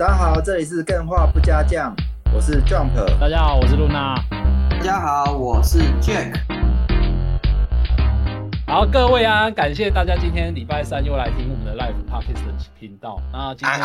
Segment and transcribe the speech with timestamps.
[0.00, 1.94] 大家好，这里是更画不加酱，
[2.34, 2.94] 我是 Jump。
[3.20, 4.14] 大家好，我是露娜。
[4.70, 6.40] 大家好，我是 Jack。
[8.66, 13.20] 好，各位啊，感谢大家今天礼拜三又来听我们的 Live Podcast 频道。
[13.30, 13.78] 那今天，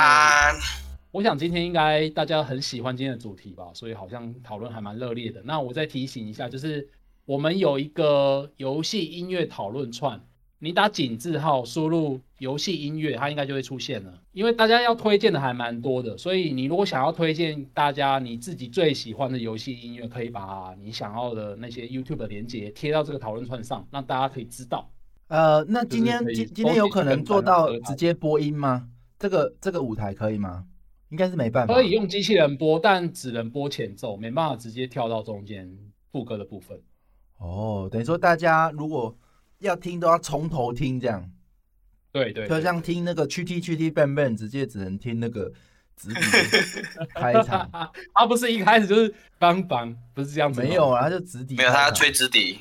[1.12, 5.42] 我想今天应该大家很喜欢今天的主题吧，所以好像讨论还蛮热烈的。
[5.44, 6.88] 那我再提醒一下，就是
[7.26, 10.22] 我们有一个游戏音乐讨论串。
[10.58, 14.22] 你打井字号输入游戏音乐，它应该就会出现了。
[14.32, 24.90] 因为大家要推荐的还蛮多的，所以你如果想要推荐大家你自己最喜欢的游戏音乐，可以把你想要的那些 YouTube 的连接贴到这个讨论串上，让大家可以知道。
[25.28, 28.88] 呃，那今天今今天有可能做到直接播音吗？
[29.20, 30.66] 这个这个舞台可以吗？
[31.10, 31.74] 应该是没办法。
[31.74, 35.70] 可以用机器人播，但只能播前奏，没办法直接跳到中间
[36.12, 36.82] 副歌的部分。
[37.38, 39.16] 哦，等于说大家如果。
[39.60, 41.30] 要听都要从头听，这样，
[42.12, 45.52] 对对，就像听那个 Q T Q T Bang Bang，直接只能听那个
[45.96, 46.22] 直笛
[47.14, 47.70] 开场。
[48.14, 50.62] 他不是一开始就是邦邦，不是这样子。
[50.62, 51.56] 没有啊，他就直笛。
[51.56, 52.60] 没有，他要吹直笛。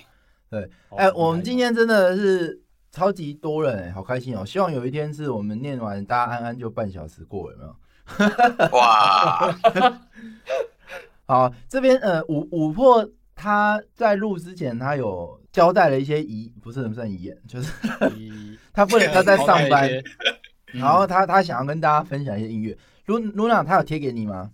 [0.51, 2.61] 对，哎，我们今天真的是
[2.93, 4.47] 超级多人，哎，好开心哦！
[4.47, 7.77] 希望有一天是我们念完，大家安安就半小时过，有没有？
[8.73, 9.53] 哇！
[11.27, 13.09] 好，这边呃，五五破
[13.45, 15.41] 他在录之前，他有。
[15.55, 17.73] 交代了一些遗，不是很算遗言， 就是
[18.75, 19.89] 他不能他在上班，
[20.75, 22.77] 然后他他想要跟大家分享一些音乐。
[23.07, 24.51] 卢卢娜，他有贴给你吗？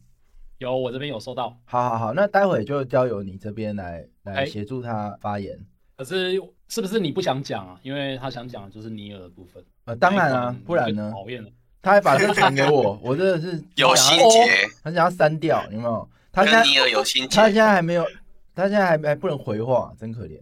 [0.58, 1.56] 有，我这边有收到。
[1.64, 5.58] 好好好，那待会就交由你这边来来协助他发言。
[5.96, 6.38] 可是
[6.68, 7.80] 是不是你不想讲啊？
[7.82, 9.64] 因为他想讲的就是尼尔的部分。
[9.86, 11.10] 呃，当然啊，不然呢？
[11.14, 11.48] 讨厌了。
[11.80, 16.06] 他还把这传给我，我真的是有心结，很想要删掉，有没有？
[16.30, 18.06] 他现在尼尔有心结，他现在还没有。
[18.60, 20.38] 他现在还还不能回话，真可怜。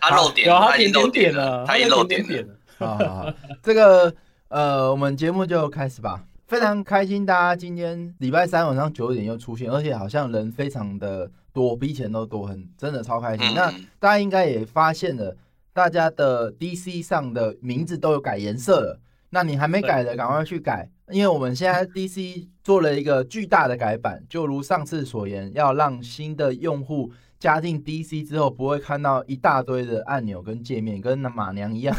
[0.00, 2.54] 他漏点，他已经漏点了，他已经漏点了。
[2.78, 4.14] 好好好，这个
[4.48, 6.24] 呃，我们节目就开始吧。
[6.46, 13.54] 非常开心，大家今天礼拜三晚上九点又出现，而且好像人非常的多，比以前都多，很真的超开心。
[13.54, 15.36] 那大家应该也发现了，
[15.72, 19.00] 大家的 DC 上的名字都有改颜色了。
[19.28, 20.88] 那你还没改的，赶快去改。
[21.10, 31.96] 因为我们现在 DC 做了一个巨大的改版，就如上次所言，要让新的用户加进 DC 之后，不会看到一大堆的按钮跟界面，跟那马娘一样。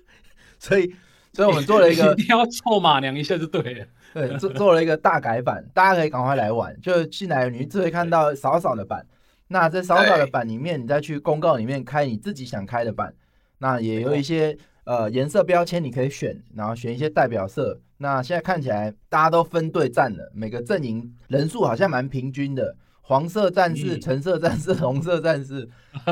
[0.58, 0.94] 所以，
[1.32, 3.86] 所以我们做了一个， 一定要凑马娘一下就对了。
[4.14, 6.74] 对，做做了一个大改版，大家可以赶快来玩。
[6.80, 9.06] 就进来，你只会看到少少的版。
[9.48, 13.14] 那在少少的版里面，你再去公告里面开你自己想开的版。
[13.58, 17.78] 那也有一些呃颜色标签你可以选，然后选一些代表色。
[17.98, 22.74] 那现在看起来大家都分队站了，每个阵营人数好像蛮平均的。
[23.02, 25.68] 黄色战士、橙色战士、 红色战士，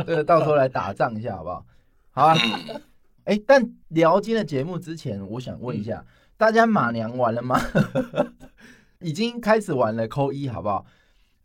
[0.07, 1.67] 这个到时候来打仗一下好不好？
[2.13, 2.37] 好啊。
[3.25, 6.05] 哎，但聊今天的节目之前，我想问一下
[6.37, 7.61] 大家马娘玩了吗？
[9.01, 10.87] 已经开始玩了，扣一好不好？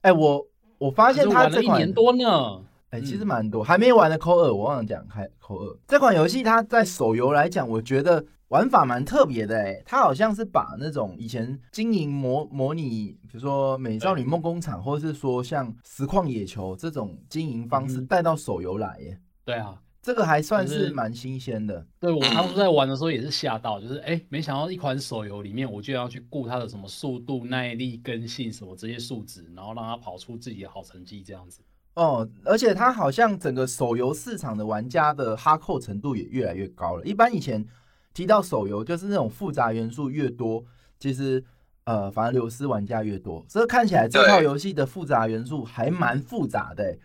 [0.02, 0.48] 哎，我
[0.78, 2.62] 我发现他这款一年多呢。
[2.92, 9.58] 哎，其实蛮多，还没玩的扣二，我忘了讲开扣二这款游戏，它在手游来讲，我觉得玩法蛮特别的。
[9.58, 18.98] 哎，它好像是把那种以前经营模模拟，比如说《美少女梦工厂》，或者是说像《实况野球》这种经营方式带到手游来。
[19.02, 19.20] 耶。
[19.46, 21.86] 对啊，这个还算是蛮新鲜的。
[22.00, 31.62] 对我 当初在玩的时候也是吓到，就是哎，没想到一款手游里面，我就要去顾它的什么速度、耐力、更新什么这些数值，然后让它跑出自己的好成绩这样子。
[32.00, 37.04] 哦，而且它好像整个手游市场的玩家的哈扣程度也越来越高了。
[37.04, 37.66] 一般以前
[38.14, 40.64] 提到手游，就是那种复杂元素越多，
[40.98, 41.44] 其实
[41.84, 43.44] 呃，反而流失玩家越多。
[43.50, 46.98] 所以看起来这套游戏的复杂元素还蛮复杂的。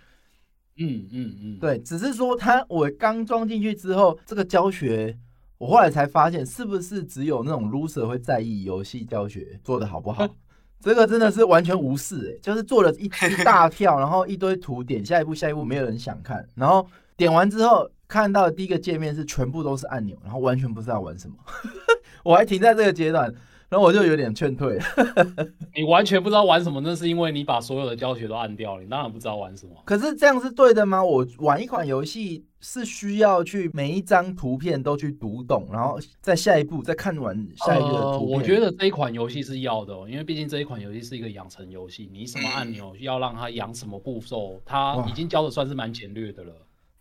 [0.77, 5.19] 嗯嗯嗯，对，只是说它我刚装进去之后，这个教学
[5.59, 10.25] 我后来才发现，是不是只有那种 loser 会在意游戏教学做的好不好？
[10.85, 13.07] 这个真的是完全无视哎，就是做了一
[13.41, 16.87] 一大票，然后一堆图，点下一步，下一步没有人想看，然后
[17.17, 21.37] 点完之后看到的第一个界面是全部都是按钮，然后完全不知道玩什么，
[22.23, 23.33] 我还停在这个阶段。
[23.71, 24.79] 然后我就有点劝退。
[25.75, 28.83] 你完全不知道玩什么，那是因为你把所有的教学都按掉了。
[28.83, 29.73] 你当然不知道玩什么。
[29.85, 31.03] 可是这样是对的吗？
[31.03, 38.39] 我玩一款游戏是需要去每一张图片都去读懂，然后在下一步再看完下一个图片。
[38.39, 46.53] 我觉得这一款游戏是要的，因为毕竟这一款游戏是一个养成游戏，你什么按钮要让它养什么步骤，它已经教的算是蛮简略的了。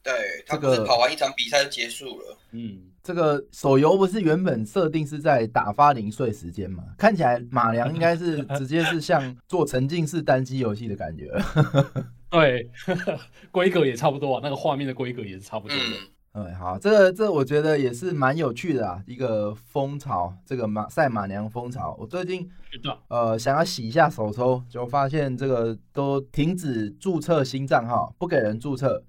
[0.04, 0.13] 对，
[0.45, 2.38] 这个跑完一场比赛就结束了。
[2.51, 2.81] 嗯。
[3.01, 6.81] 这个手游不是原本设定是在打发零碎时间嘛？
[6.98, 11.30] 看起来马良应该是直接是像做沉浸式单机游戏的感觉。
[12.33, 12.68] 对，
[13.51, 15.83] 规格也差不多啊，那个画面的规格也是差不多的。
[16.33, 21.95] 嗯，好，这个这我觉得也是蛮有趣的啊，一个风潮，这个马赛马娘风潮。
[22.00, 22.50] 我最近
[23.07, 29.03] 呃想要洗一下手抽，就发现这个都停止注册新账号，不给人注册，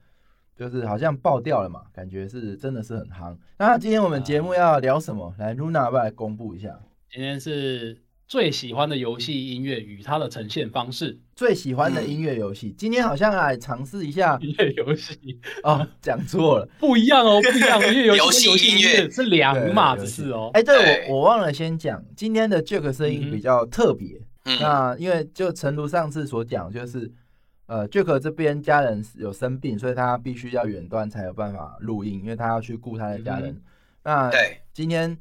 [0.55, 3.35] 就是好像爆掉了嘛，感觉是真的是很夯。
[3.57, 5.35] 那今天我们节目要聊什么？
[5.39, 6.79] 来，Luna 要不要来公布一下？
[7.11, 8.03] 今天是。
[8.27, 11.21] 最喜欢的游戏音乐与它的呈现方式。
[11.35, 17.81] 最喜欢的音乐游戏，今天好像来尝试一下 音乐游戏哦，讲错了，不一样哦，不一样。
[17.93, 20.51] 音乐游戏音乐是两码子事哦。
[20.55, 24.21] 哎，对我我忘了先讲，今天的 Jack 声音比较特别。
[24.61, 27.11] 那因为就诚如上次所讲，就是
[27.67, 33.61] 呃，Jack 这边家人有生病，所以他必须要远端才有办法录音，因为他要去顾他的家人。
[34.03, 34.31] 那
[34.73, 35.19] 今天。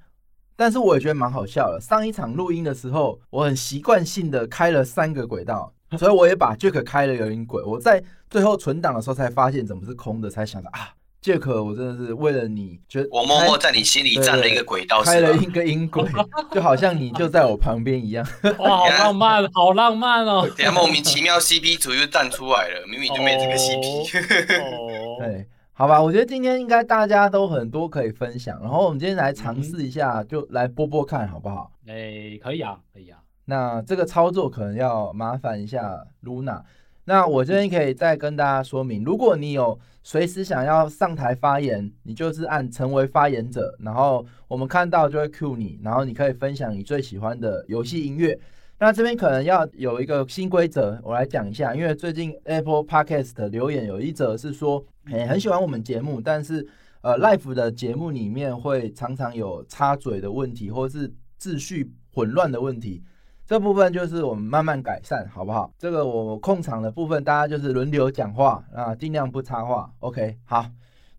[0.56, 1.82] 但是我也觉得蛮好笑的。
[1.82, 7.64] 上一场录音的时候，我很习惯性的开了三个轨道， 所以我也把 Jack 开了有音轨。
[7.64, 10.90] 我在最后存档的时候才发现怎么是空的，才想到啊
[11.22, 16.04] ，Jack，我真的是为了你，觉得我默默在你心里占了一个轨道，开了一个音轨，
[16.52, 18.26] 就好像你就在我旁边一样。
[18.60, 20.48] 哇，好浪漫，好浪漫哦！
[20.58, 24.62] 等下莫名其妙 CP 组又站出来了，明明就没这个 CP。
[24.62, 25.48] 哦，对。
[25.76, 31.72] 好吧，我觉得今天应该大家都很多可以分享，然后我们今天来尝试一下，就来播播看好不好？
[31.88, 33.18] 哎，可以啊，可以啊。
[33.46, 36.62] 那这个操作可能要麻烦一下 Luna。
[37.06, 48.40] 那我这边可以再跟大家说明，如果你有随时想要上台发言，你就是按成为发言者，然后我们看到就会 cue 你，然后你可以分享你最喜欢的游戏音乐。
[48.80, 51.76] 那这边可能要有一个新规则，我来讲一下。
[51.76, 56.66] 因为最近 Apple Podcast 的留言有一则是说，哎，很喜欢我们节目，但是
[57.02, 63.04] 呃，Live 的节目里面会常常有插嘴的问题，或是秩序混乱的问题。
[63.54, 65.72] 这部分就是我们慢慢改善，好不好？
[65.78, 69.88] 这个我控场的部分，大家就是轮流讲话啊，尽量不插话。
[70.00, 70.66] OK，好。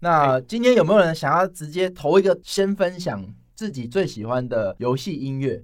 [0.00, 5.62] 那今天有没有人想要直接投一个，先分享自己最喜欢的游戏音乐？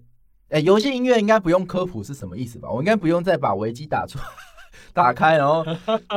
[0.50, 2.70] 哎，游戏音乐应该不用科普是什么意思吧？
[2.70, 4.20] 我应该不用再把维基打出、
[4.94, 5.66] 打开，然后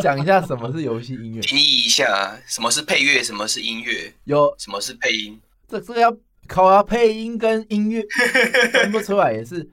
[0.04, 5.42] 讲一下什么是游戏音乐， 定义一下什么是配乐，什么是音乐，有什么是配音？
[5.68, 6.16] 这这个要
[6.48, 8.06] 考啊，配音跟音乐
[8.72, 9.68] 分不出来也是。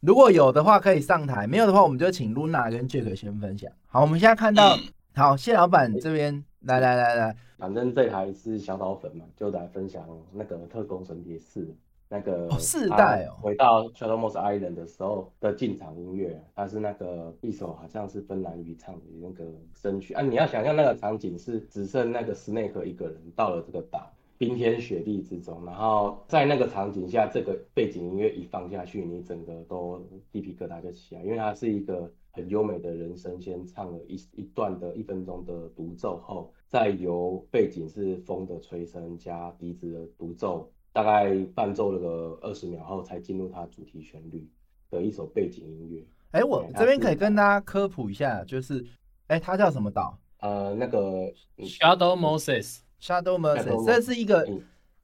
[0.00, 3.70] 如果有的话可以上台，没有的话我们就请 Luna 跟 Jack 先分享。
[3.86, 4.76] 好，我们现在看到，
[5.14, 11.74] 好谢老板这边来来来来，反正这台是小岛粉嘛，就来分享那个特工神谍四。
[12.08, 19.44] 那个四代哦，回到 Shadow Moss Island 的时候的进场音乐，它是那个一首好像是芬兰语唱的那个
[19.74, 20.22] 声曲啊。
[20.22, 30.00] 你要想象那个场景是只剩那个 Snake 一个人到了这个岛，冰天雪地之中，然后在那个场景下，这个背景音乐一放下去，你整个都
[30.30, 40.70] 鸡皮疙瘩就起来，因为它是一个很优美的人声，先唱了一一段的一分钟的独奏后，再由背景是风的吹声加笛子的独奏。
[40.92, 44.48] 大概伴奏了个二十秒后，才进入它主题旋律
[44.90, 46.02] 的一首背景音乐。
[46.30, 48.82] 哎，我这边可以跟大家科普一下，就是，
[49.26, 50.18] 哎，它叫什么岛？
[50.40, 52.78] 呃，那个 Shadow Moses。
[53.00, 54.46] Shadow Mercy，这是一个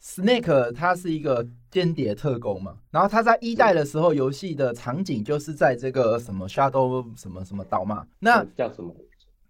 [0.02, 2.78] Snake，他是一个间谍特工嘛。
[2.90, 8.06] 然后他在一代的时候，游戏的场景就是在这个什么 Shadow 什么什么岛嘛。
[8.18, 8.94] 那叫什么？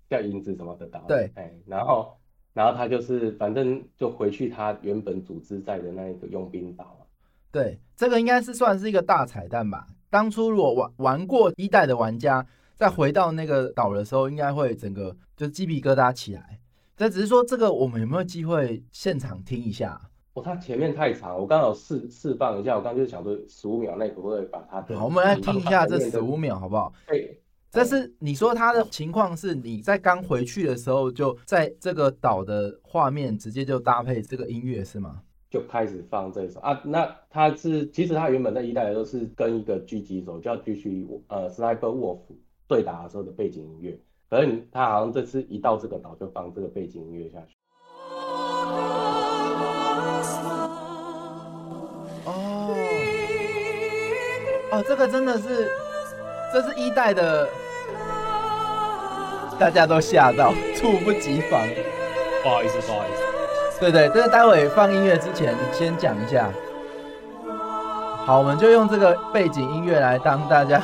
[0.09, 1.05] 叫银子什么的岛？
[1.09, 2.17] 对，哎，然后。
[2.55, 6.99] 然后他就是，反正就回去他原本组织在的那一个佣兵岛
[7.50, 9.87] 对，这个应该是算是一个大彩蛋吧。
[10.11, 12.46] 当初如果玩玩过一代的玩家，
[12.77, 16.61] 再回到那个岛的时候，应该会整个就鸡皮疙瘩起来。
[16.96, 20.01] 这只是说，这个我们有没有机会现场听一下？
[20.34, 22.77] 哦，它前面太长，我刚好试释放一下。
[22.77, 24.81] 我刚就想说，十五秒内可不可以把它？
[24.94, 26.93] 好，我们来听一下这十五秒，好不好？
[27.06, 27.39] 对。
[27.70, 35.22] 但是你说他的情况是，你在刚回去的时候，就在这个岛的画面直接就搭配这个音乐是吗？
[35.51, 36.81] 就开始放这首啊？
[36.84, 42.20] 那他是其实他原本在一代的时候是跟一个狙击手叫继续呃 Sniper Wolf
[42.67, 43.99] 对打的时候的背景音乐，
[44.32, 47.55] 可是他好像这次一到这个岛就放这个背景音乐下去。
[52.24, 52.74] 哦
[54.70, 55.70] 哦，这个真的是。
[56.51, 57.46] 这是一代的，
[59.58, 61.60] 大家都吓到，猝不及防。
[62.43, 63.81] 不好意思，不好意思。
[63.81, 66.51] 对对，这个待会放音乐之前先讲一下。
[68.24, 70.82] 好，我们就用这个背景音乐来当大家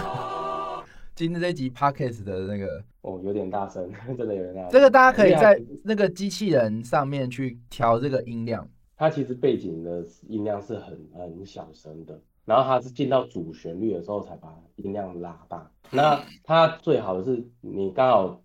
[1.17, 2.67] 今天这集 podcast 的那个。
[3.03, 4.71] 哦，有点大声， 真的有点大声。
[4.71, 8.69] 这个大家可以在那个机器人上面去调这个音量。
[8.97, 12.21] 它其实背景的音量是很很小声的。
[12.45, 15.71] 然后它是进到主旋律的时候才把音量拉大。
[15.91, 18.43] 那它最好的是你刚好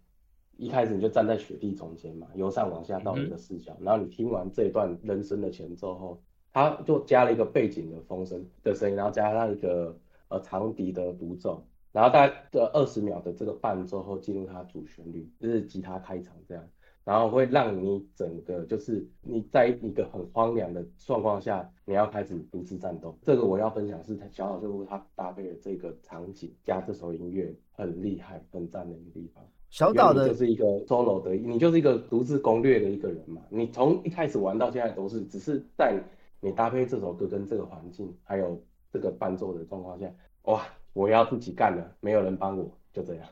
[0.57, 16.67] 一开始你就站在雪地中间嘛，由上往下到一个视角，然后你听完这一段人声的前奏后，它就加了一个背景的风声的声音，然后加上一个呃长笛的独奏，然后大概的二十秒的这个伴奏后进入它主旋律，就是吉他开场这样。
[17.05, 23.17] 然后会让你整个就是你在一个很荒凉的状况下，你要开始独自战斗。
[23.21, 29.43] 这个我要分享是小岛秀夫他搭配的这个场景加这首音乐很厉害、很赞的一个地方。
[29.69, 33.41] 小岛的就是一个 solo 的，你就是一个独自攻略的一个人嘛。
[33.49, 36.01] 你从一开始玩到现在都是，只是在
[36.39, 40.09] 你搭配这首歌跟这个环境还有这个伴奏的状况下，
[40.43, 43.25] 哇，我要自己干了，没有人帮我，就这样。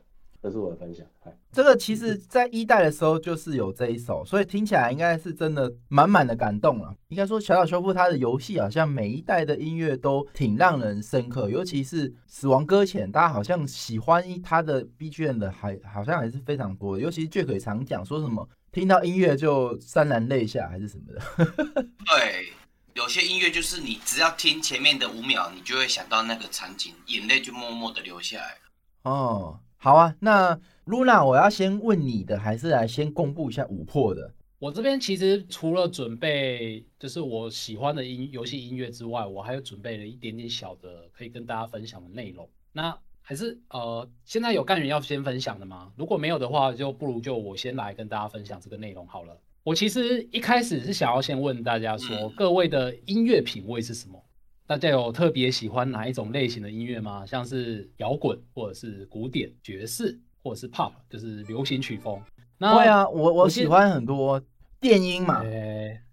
[0.43, 1.05] 这是我的分享。
[1.51, 6.91] 这个其实，在一代的时候就是有这一首，所以听起来应该是真的满满的感动了。
[7.09, 16.97] 应该说，小岛修复他的游戏好像每一代的音乐都挺让人深刻，尤其是《死亡搁浅》，大家好像喜欢他的 BGM 的还好像还是非常多。
[16.97, 21.21] 尤其是 Jack 常讲说什么，听到音乐就潸然泪下，还是什么的。
[21.83, 22.51] 对，
[22.93, 28.57] 有些音乐就是你只要听前面的五秒，你就会想到那个场景，眼泪就默默的流下来。
[29.03, 29.60] 哦。
[29.83, 30.55] 好啊，那
[30.86, 34.31] Luna，我要先问你的，还是来先公布一下五破的？
[34.60, 42.48] 我这边其实除了准备就是我喜欢的音游戏音乐之外，我还有准备了一点点小的可以跟大家分享的内容。
[42.71, 45.91] 那还是呃，现在有干员要先分享的吗？
[45.95, 49.36] 如果没有的话，就不如就我先来跟大家分享这个内容好了。
[49.63, 54.19] 我其实一开始是想要先问大家说，各位的音乐品味是什么？
[54.65, 57.23] 大家有特别喜欢哪一种类型的音乐吗？
[57.27, 62.19] 像是摇滚，或者是古典、爵士，或者是 pop，就是流行曲风。
[62.57, 64.41] 对啊，我我喜欢很多
[64.79, 65.43] 电音嘛，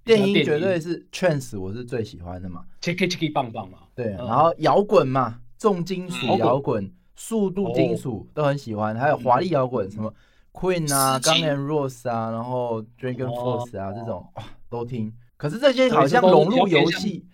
[0.04, 3.78] 电音绝对是 trance，我是最喜欢的嘛，chicky chicky 棒棒嘛。
[3.94, 10.12] 对，然后摇滚嘛，重金属摇滚、速度金属都很喜欢，还有华丽摇滚，什么
[10.58, 14.26] Queen 啊、Guns N' Roses 啊，然后 Dragon Force 啊这种
[14.68, 15.12] 都听。
[15.36, 17.24] 可是这些好像融入游戏。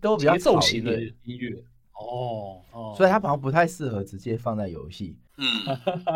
[0.00, 1.50] 都比较奏型的音乐
[1.92, 5.18] 哦哦，所以它好像不太适合直接放在游戏。
[5.36, 5.44] 嗯，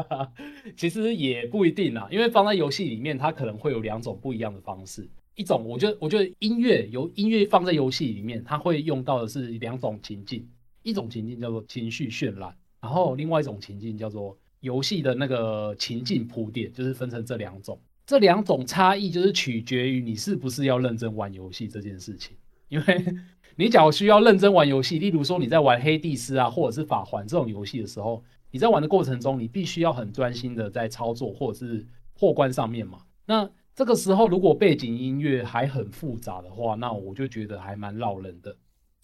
[0.74, 5.06] 其实也不一定啦，因为放在游戏里面，它可能会有两种不一样的方式。
[5.34, 10.48] 一种，我觉得，我觉得音乐由音乐放在游戏里面，它会用到的是两种情境。
[10.82, 17.78] 一种情境叫做情绪渲染，然后另外一种情境叫做游戏的那个情境铺垫，就是分成这两种。
[18.04, 22.36] 这两种差异就是取决于你是不是要认真玩游戏这件事情，
[22.68, 23.04] 因为。
[23.56, 31.86] 你假如需要认真玩游戏，例如说你在玩黑帝斯啊，或者是法环这种游戏的时候，你在玩的过程中，你必须要很专心的在操作或者是
[32.18, 32.98] 破关上面嘛。
[33.26, 38.56] 那这个时候如果背景音乐还很复杂的话，那我就觉得还蛮绕人的。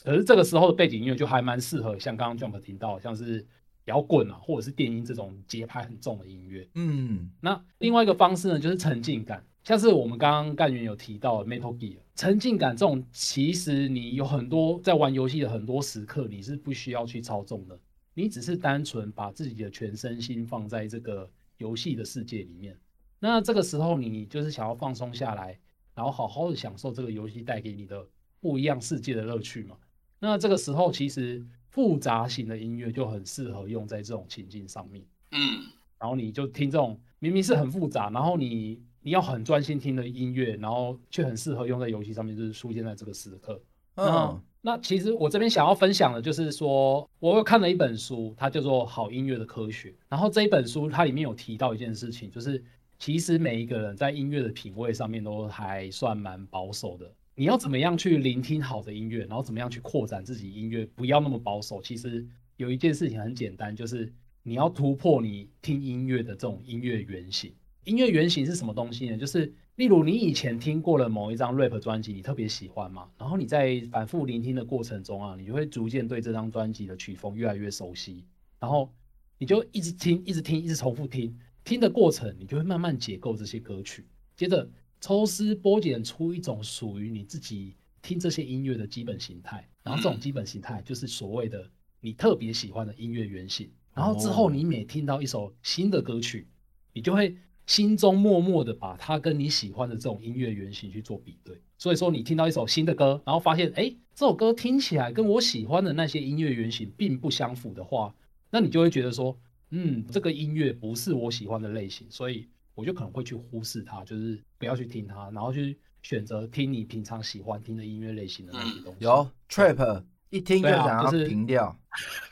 [0.02, 3.46] 可是这个时候的背景音乐就还蛮适合，像刚刚 Jump 听到，像是
[3.86, 6.68] 摇滚啊，或者是电音这种节拍很重的音乐。
[6.74, 9.44] 嗯，那另外一个方式呢，就是沉浸感。
[9.62, 17.78] 像是我们刚刚干员有提到 Metal Gear 沉浸感这种，其实你有很多在玩游戏的很多时刻，你是不需要去操纵的，
[18.14, 22.74] 你只是单纯把自己的全身心放在这个游戏的世界里面。
[23.18, 25.58] 那这个时候你就是想要放松下来，
[25.94, 28.06] 然后好好的享受这个游戏带给你的
[28.40, 29.76] 不一样世界的乐趣嘛。
[30.18, 35.02] 那这个时候其实复杂型的音乐就很适合用在这种情境上面。
[35.32, 35.64] 嗯，
[35.98, 38.80] 然后你就听这种明明是很复杂，然后你。
[39.02, 43.58] 你要很专心听的音乐，然后却很适合用在游戏上面，就是出现在这个时刻。
[43.94, 49.88] 嗯，那其实我这边想要分享的就是说，我有看了一本书，它叫做《好音乐的科学》。
[50.06, 52.62] 然后这一本书它里面有提到一件事情，就是
[52.98, 57.10] 其实每一个人在音乐的品味上面都还算蛮保守的。
[57.40, 61.80] 你要怎么样去聆听好的音乐，然后怎么样去扩展自己音乐，不要那么保守。
[61.80, 62.28] 其实
[62.58, 67.50] 有一件事情很简单，就是你要突破你听音乐的这种音乐原型。
[67.84, 69.16] 音乐原型是什么东西呢？
[69.16, 78.22] 就是例如你以前听过了某一张 rap 专辑，你特别喜欢嘛，然后你在反复聆听的过程中啊，你就会逐渐对这张专辑的曲风越来越熟悉，
[78.58, 78.92] 然后
[79.38, 84.04] 你就一直听，一直听，一直重复听，听的过程你就会慢慢解构这些歌曲，
[84.36, 84.68] 接着
[85.00, 91.68] 抽丝剥茧出一种属于你自己听这些音乐的基本形态，然后这种基本形态就是所谓的
[92.00, 96.46] 你特别喜欢的音乐原型，然后之后你每听到一首新的歌曲，
[96.92, 97.36] 你就会。
[97.66, 108.12] 心中默默的把它跟你喜欢的这种音乐原型去做比对，所以说你听到一首新的歌，然后发现，哎，这首歌听起来跟我喜欢的那些音乐原型并不相符的话，
[108.50, 109.38] 那你就会觉得说，
[109.68, 119.04] 嗯，这个音乐不是我喜欢的类型，所以我就可能会去忽视它，就是不要去听它，然后去选择听你平常喜欢听的音乐类型的那些东西。
[119.04, 121.76] 有 trap 一听就想要停掉，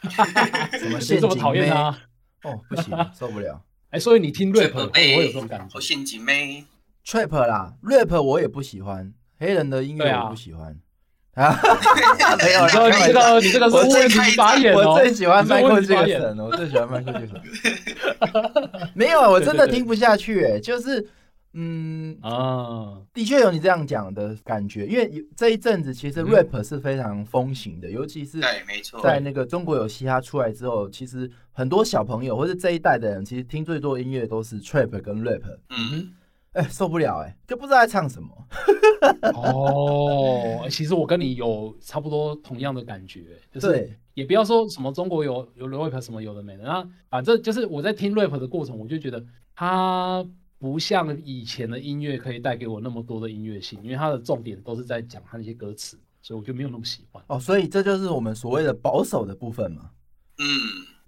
[0.78, 1.90] 什么陷阱讨厌他？
[2.44, 3.64] 哦，不行，受不了。
[3.90, 5.74] 哎，所以你听 rap 会不会有这种感觉？
[5.74, 6.64] 好陷阱妹
[7.04, 10.78] ，trap 啦，rap 我也不喜欢，黑人的音乐我不喜欢。
[11.38, 11.58] 啊，
[12.42, 14.94] 没有，你知道你这个是问题发言哦。
[14.94, 18.90] 我最喜欢迈克尔·杰克逊，我最喜欢迈克尔·杰克逊。
[18.94, 21.08] 没有，我真的听不下去，哎，就是。
[21.54, 35.40] 嗯啊，的确有你这样讲的感觉，因为这一阵子其实 rap 是非常风行的，尤其是对，没错，在那个中国有嘻哈出来之后，其实很多小朋友或者这一代的人，其实听最多音乐都是 trap 跟 rap。
[35.70, 36.10] 嗯，
[36.58, 38.28] 哎，受不了，哎，就不知道在唱什么。
[39.34, 49.24] 哦，其实我跟你有差不多同样的感觉，就是也不要说什么中国有有 rap 什么有的没的，那反正就是我在听 rap 的过程，我就觉得
[49.54, 50.26] 它。
[50.60, 57.22] 不像以前的音乐可以带给我那么多的音乐性，因为它的重点都是在讲它那些歌词，所以我就没有那么喜欢。
[57.28, 59.88] 哦，所以这就是我们所谓的保守的部分嘛。
[60.38, 60.44] 嗯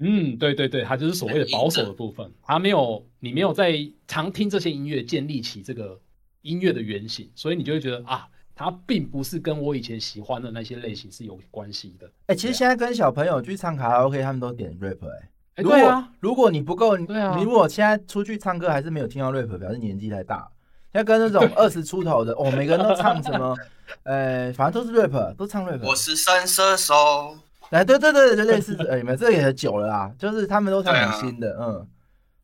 [0.00, 3.74] 嗯，对对对，它就是所谓的保守的部分，它没有你没有在
[4.08, 6.00] 常听这些音乐建立起这个
[6.42, 12.10] 音乐的原型，所以你就会觉得啊，它并不是跟我以前喜欢的那些类型是有关系的。
[12.26, 15.62] 哎，其实现在跟小朋友去唱卡拉 OK，他们都点 rap 哎。
[15.62, 20.50] 对啊，如果你不够，对啊，你如果现在出去唱歌还是没有听到 rap，表示年纪太大。
[20.92, 23.54] 要跟那种 二十出头的，哦，每个人都唱什么，
[24.04, 25.80] 呃，反正都是 rap，都唱 rap。
[25.84, 27.36] 我是三射手。
[27.70, 31.88] 哎，对对对，就类似，哎，你们这也很久了啦，就是他们都唱很新的，嗯，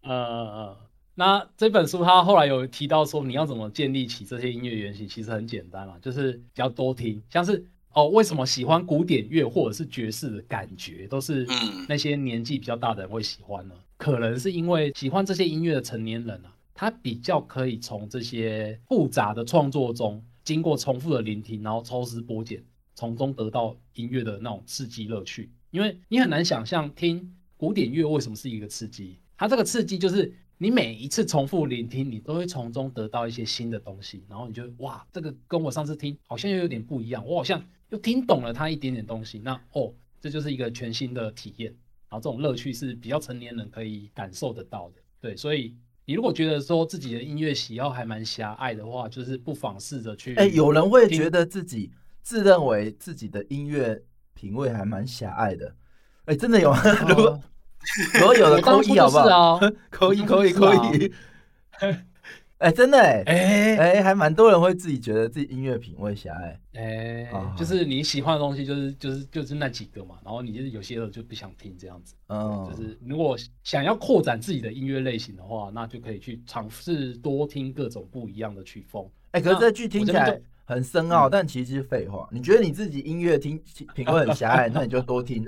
[0.02, 0.76] 呃呃，
[1.14, 7.64] 那这本书他后来有提到说，你要怎么建立起这些音乐原型，其实很简单嘛，就是要多听，像是。
[7.96, 11.46] 哦，为什么喜欢古典乐或者是爵士的感觉，都是
[11.88, 13.74] 那些年纪比较大的人会喜欢呢？
[13.96, 22.62] 可能是因为喜欢这些音乐的成年人啊，他比较可以从这些复杂的创作中，经过重复的聆听，然后抽丝剥茧，
[22.96, 25.52] 从中得到音乐的那种刺激乐趣。
[25.70, 30.34] 因为你很难想象听古典乐为什么是一个刺激，它这个刺激就是。
[30.58, 39.38] 你每一次重复聆听，你都会从中得到一些新的东西，然后你就哇，这个跟我上次听好像又有点不一样，我好像又听懂了它一点点东西。
[39.38, 41.70] 那哦，这就是一个全新的体验，
[42.08, 45.02] 然后这种乐趣是比较成年人可以感受得到的。
[45.20, 45.74] 对，所以
[46.06, 50.34] 你如果觉得说自己的音乐喜好还蛮狭隘的话，就是不妨试着去。
[50.36, 51.90] 哎，有人会觉得自己
[52.26, 54.02] 自认为自己的音乐
[54.34, 55.72] 品味还蛮狭隘的。
[56.24, 56.82] 哎，真的有吗？
[57.08, 57.40] 如果
[58.18, 59.60] 所有的扣一好不好？
[59.90, 61.12] 扣一扣一扣一，
[62.58, 66.60] 哎，真的哎哎哎，还蛮多人会自己觉得自己音乐品味狭隘。
[66.72, 70.16] 哎，就是你喜欢的东西，就是就是就是那几个嘛。
[70.24, 72.16] 然后你就是有些的就不想听这样子。
[72.26, 79.08] 嗯，就是如果想要扩展自己的音乐类型的话，那就可以去尝试多听各种不一样的曲风。
[79.30, 82.28] 哎，可是这句听起来很深奥，但其实是废话。
[82.30, 83.58] 你觉得你自己音乐听
[83.94, 85.42] 品味很狭隘，那你就多听。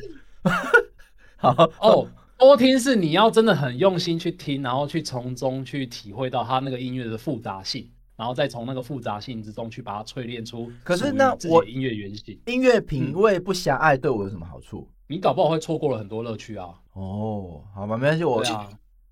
[1.37, 2.09] 好哦。
[2.39, 10.71] 多听是你要真的很用心去听，然后去从中去体会到他那个音乐的复杂性，然后再从那个复杂性之中去把它淬炼出。
[10.85, 14.89] 可是那我音乐原型，音乐品味不狭隘，对我有什么好处？
[15.09, 16.69] 你搞不好会错过了很多乐趣啊。
[16.93, 18.41] 哦，好吧，没关系，我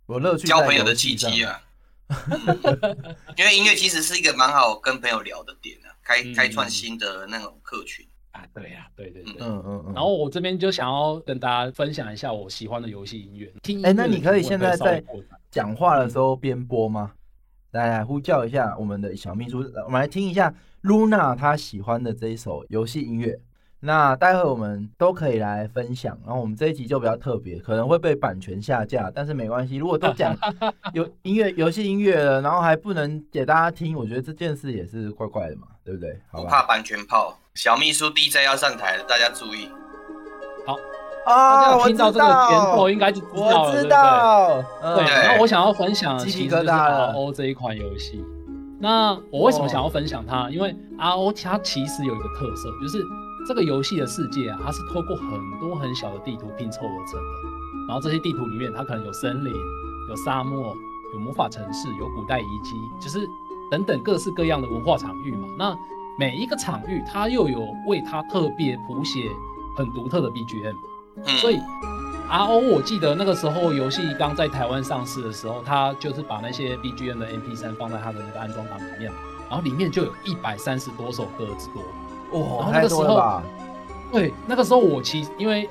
[0.06, 1.60] 我乐趣交朋友的契机啊。
[3.36, 8.06] 因为音乐其实是一个蛮好跟朋友聊的点啊，开开创新的那种客群。
[8.30, 9.94] 啊对呀，对对对，嗯嗯嗯。
[9.94, 13.50] 然后我这边就想要跟大家分享一下我喜欢的游戏音乐。
[13.62, 15.02] 听，哎，那你可以现在在
[15.50, 17.12] 讲话的时候边播吗？
[17.70, 23.40] 来来，呼叫一下我们的小秘书，我们来听一下 Luna 她喜欢的这一首游戏音乐。
[23.80, 26.18] 那待会我们都可以来分享。
[26.24, 29.76] 然后我们这一集就比较特别，可能会被版权下架，但是没关系。
[29.76, 30.36] 如果都讲
[30.94, 36.18] 有音乐游戏音乐了，然后还不能给大家听，我觉得这件事也是怪怪的嘛，对不对？
[36.32, 37.38] 不怕版权炮。
[37.54, 39.70] 小秘书 DJ 要上台了，大家注意。
[40.66, 40.76] 好
[41.26, 43.28] 啊，听到这个前奏应该就知
[43.88, 45.04] 道了，对不对？
[45.04, 45.14] 对。
[45.22, 48.24] 然后我想要分享其实就是 RO 这一款游戏。
[48.78, 50.50] 那我为什么想要分享它？
[50.50, 53.02] 因为 RO 它其实有一个特色，就是
[53.46, 57.48] 这个游戏的世界啊，它是透过很多很小的地图拼凑而成的。
[57.86, 59.52] 然后这些地图里面，它可能有森林、
[60.08, 60.76] 有沙漠、
[61.12, 63.26] 有魔法城市、有古代遗迹，就是
[63.70, 65.46] 等等各式各样的文化场域嘛。
[65.56, 65.76] 那
[66.18, 69.30] 每一个场域，它又有为它特别谱写
[69.76, 70.74] 很独特的 BGM，
[71.40, 71.60] 所以
[72.28, 79.12] RO 我记得那个时候游戏刚在台湾上市的时候，它就是把那些 BGM 的 MP3 放在它的那个安装档里面，
[79.48, 81.84] 然后里面就有一百三十多首歌之多。
[82.32, 83.42] 哇，太多了吧？
[84.12, 85.68] 对，那个时候我其实因为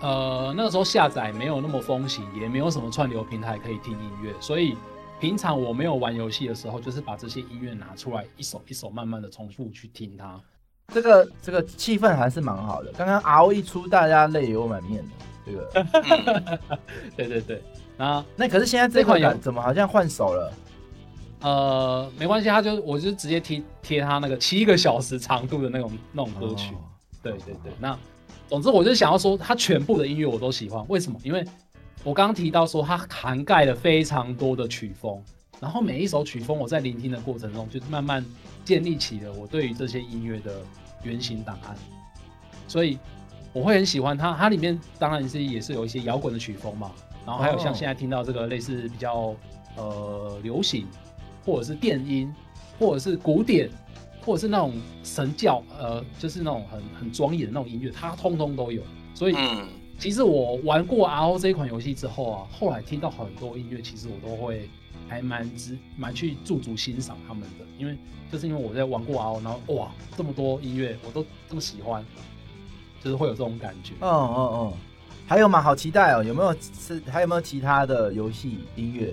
[0.00, 4.76] 呃那个时候下载没有那么风行，也没有什么串流平台可以听音乐，所以。
[5.20, 10.36] 平常我没有玩游戏的时候，就是把这些音乐拿出来，一首一首慢慢的重复去听它。
[10.88, 12.90] 这个这个气氛还是蛮好的。
[12.98, 15.10] 刚刚 RO 一出，大家泪流满面的。
[15.46, 16.58] 这个，
[17.16, 17.62] 对对对。
[17.96, 20.52] 那那可是现在这款有怎么好像换手了？
[21.42, 26.72] 呃，没关系，他就我就直接贴贴他那个七个小时长度的那种那种歌曲。
[27.22, 27.98] 对对对，那
[28.48, 30.84] 总之我就想要说，他全部的音乐我都喜欢。
[30.88, 31.18] 为什么？
[31.24, 31.44] 因为
[32.04, 35.22] 我刚刚提到说，它涵盖了非常多的曲风，
[35.60, 38.24] 然后每一首曲风我在聆听的过程中，就慢慢
[38.64, 40.60] 建立起了我对于这些音乐的
[41.04, 41.76] 原型档案。
[42.66, 42.98] 所以
[43.52, 44.34] 我会很喜欢它。
[44.34, 46.90] 它里面当然是也是有一些摇滚的曲风嘛，
[47.24, 49.34] 然后还有像现在听到这个类似比较
[49.76, 50.86] 呃流行，
[51.44, 52.32] 或者是电音，
[52.78, 53.68] 或者是古典。
[54.24, 58.80] 或者是那种神教，呃，就是那种很很庄严的那种音乐，它通通都有。
[59.14, 59.34] 所以，
[59.98, 64.70] 其实我玩过 RO 这一款游戏之后啊，后来听到很多音乐，其实我都会
[65.08, 67.98] 还蛮知蛮去驻足欣赏他们的，因为
[68.30, 72.04] 就是因为我在玩过 RO，然后哇，这么多音乐我都这么喜欢，
[73.02, 73.94] 就是会有这种感觉。
[74.02, 74.72] 嗯嗯嗯，
[75.26, 75.60] 还有吗？
[75.60, 76.22] 好期待哦！
[76.22, 79.12] 有没有是还有没有其他的游戏音乐？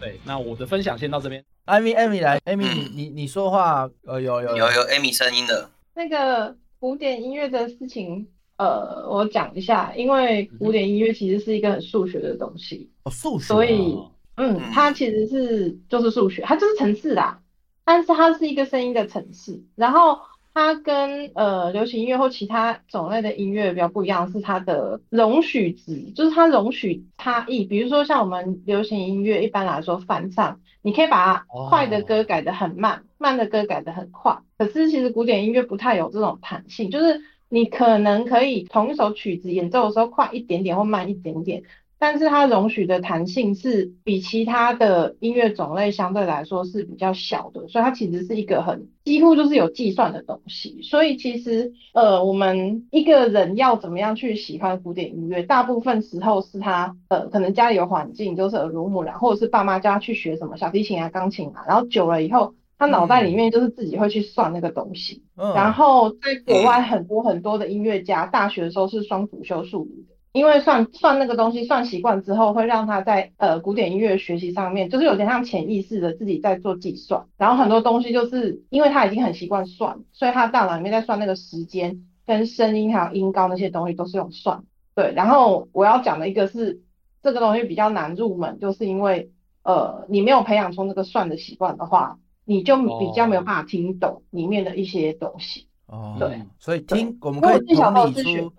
[0.00, 1.44] 对，那我的分享先到这边。
[1.66, 5.70] 艾米，艾米来，艾米，你你你说话，呃，有有有有艾米声音的。
[5.94, 12.90] 那个古典音乐的事情，呃，我讲一下，因为古典音乐其实是一个很数学的东西。
[13.04, 13.44] 哦，数学。
[13.44, 13.96] 所以，
[14.36, 17.40] 嗯，它其实是就是数学，它就是程式啦，
[17.84, 20.18] 但是它是一个声音的程式，然后。
[20.52, 27.64] 它跟呃流行音乐或其他种类的音乐比较不一样，是它的容许值，就是它容许差异。
[27.64, 34.38] 比如说像我们流行音乐，一般来说翻唱，你可以把快的歌改得很慢，慢的歌改得很快。
[34.58, 41.62] 可是其实古典音乐不太有这种弹性，就是你可能可以同一首曲子演奏的时候快一点点或慢一点点。
[42.00, 50.80] 但是它容许的弹性是比其他的音乐种类相对来说是比较小的，所以它其实是一个很几乎就是有计算的东西。
[50.82, 65.22] 所以其实呃，我们一个人要怎么样去喜欢古典音乐，大部分时候是他呃可能家里有环境，就是耳濡目染，或者是爸妈叫他去学什么小提琴啊、钢琴啊，然后久了以后，他脑袋里面就是自己会去算那个东西。
[65.36, 70.14] 然后在国外很多很多的音乐家，大学的时候是双主修数理的。
[70.32, 77.24] 因为算算那个东西算习惯之后，会让他在呃古典音乐学习上面，就是有点像潜意识的自己在做计算。
[77.36, 84.62] 然后很多东西就是因为他已经很习惯算，所以他大脑里面在算那个时间跟声音还有音高那些东西都是用算。
[84.94, 86.80] 对，然后我要讲的一个是
[87.22, 89.32] 这个东西比较难入门，就是因为
[89.64, 95.66] 呃你没有培养出那个算的习惯的话，你就比较没有办法听懂里面的一些东西。
[95.86, 98.52] 哦，对，所以听我们可以同理出。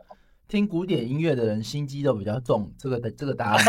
[0.51, 3.63] 听古典音乐的人心机都比较重，这个的这个答案，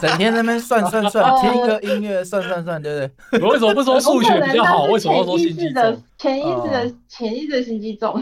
[0.00, 3.40] 整天在那边算算算，听一个音乐算算算，对不对？
[3.50, 4.84] 为什么不说数学比较好？
[4.84, 6.00] 为什么说心机重？
[6.16, 8.16] 潜意识的潜意识的心机重，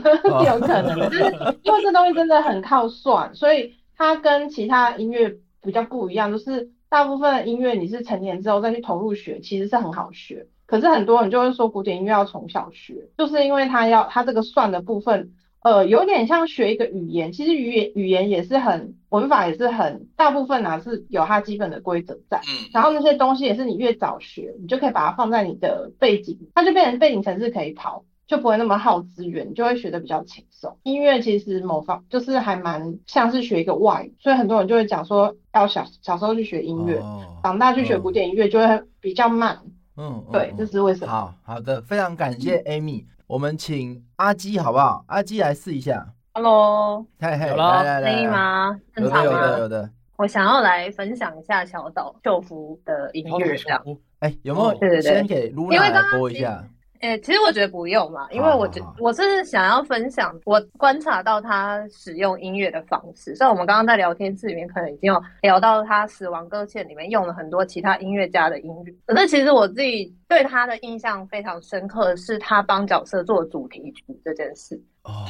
[0.47, 1.25] 有可能，就是
[1.63, 10.47] 因为这东西真的很靠算，所以它跟其他音乐比较不一样，就是大部分音乐你是成年之后再去投入学，其实是很好学。
[10.65, 15.31] 可是很多人就会说古典音乐要从小学，就是因为它要它这个算的部分。
[15.65, 30.77] 呃，有点像学一个语言，其实语言语言也是很文法也是很大部分呢是有它基本的规则在，嗯，然后那些东西也是你越早学，你就可以把它放在你的背景，它就变成背景程式可以跑，就不会那么耗资源，就会学的比较轻松。
[30.83, 37.03] 音乐其实某方就是还蛮像是学一个外语，所以很多人就会讲说要小小时候去学音乐，
[37.43, 39.59] 长大去学古典音乐就会比较慢，
[39.97, 41.11] 嗯，对，这是为什么？
[41.11, 43.05] 好好的，非常感谢 Amy。
[43.27, 45.03] 我们请阿基好不好？
[45.09, 46.07] 阿基来试一下。
[46.35, 48.79] Hello，嗨嗨，来来来，可以吗？
[48.97, 49.91] 有的有的有的。
[50.17, 53.83] 我想要来分享一下小岛秀夫的音乐，这样。
[54.19, 54.75] 哎，有没有？
[54.75, 56.63] 对对对，先给露娜来播一下。
[57.01, 63.35] 诶，其实我觉得不用嘛，因为我觉我是想要分享我观察到他使用音乐的方式。
[63.35, 68.95] 像我们刚刚在聊天室里面，可能已经有聊到他《死亡搁浅》里面用了很多其他音乐家的音乐。
[69.07, 74.81] 可是其实我自己对他的印象非常深刻的是他帮角色做主题曲这件事。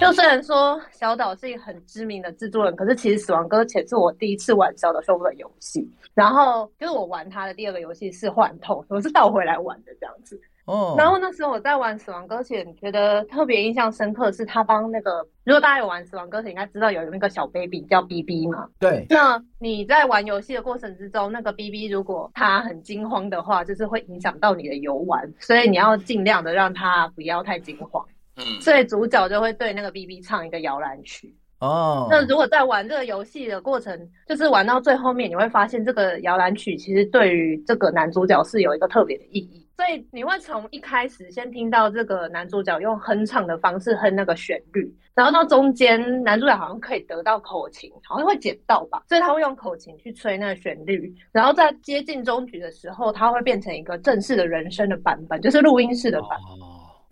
[0.00, 5.84] 就虽然说小岛是一个很知名的制作人，可是其实《死亡搁浅》是我第一次玩小岛秀夫的游戏。
[6.14, 10.40] 然后就是我玩他的第二个游戏是《幻痛》，我是倒回来玩的这样子。
[10.66, 18.66] 哦，然后那时候我在玩《死亡搁浅》，觉得特别印象深刻是他帮那个，如果大家有玩《死亡搁浅》，应该知道有那个小 baby 叫 BB 嘛。
[18.78, 19.04] 对。
[19.10, 28.02] 那你在玩游戏的过程之中，那个 BB 如果他很惊慌的话，就是会影响到你的游玩，所以你要尽量的让他不要太惊慌。
[28.36, 28.42] 嗯。
[28.62, 31.36] 所以主角就会对那个 BB 唱一个摇篮曲。
[31.60, 32.08] 哦。
[32.10, 39.63] 那如果在玩这个游戏的过程，就是玩到最后面，你会发现这个摇篮曲其实对于这个男主角是有一个特别的意义。
[39.76, 56.30] 所以你会从一开始先听到这个男主角用哼唱的方式哼那个旋律，然后到中间男主角好像可以得到口琴，好像会捡到吧，所以他会用口琴去吹那个旋律，然后在接近终局的时候，他会变成一个正式的人声的版本，就是录音室的版。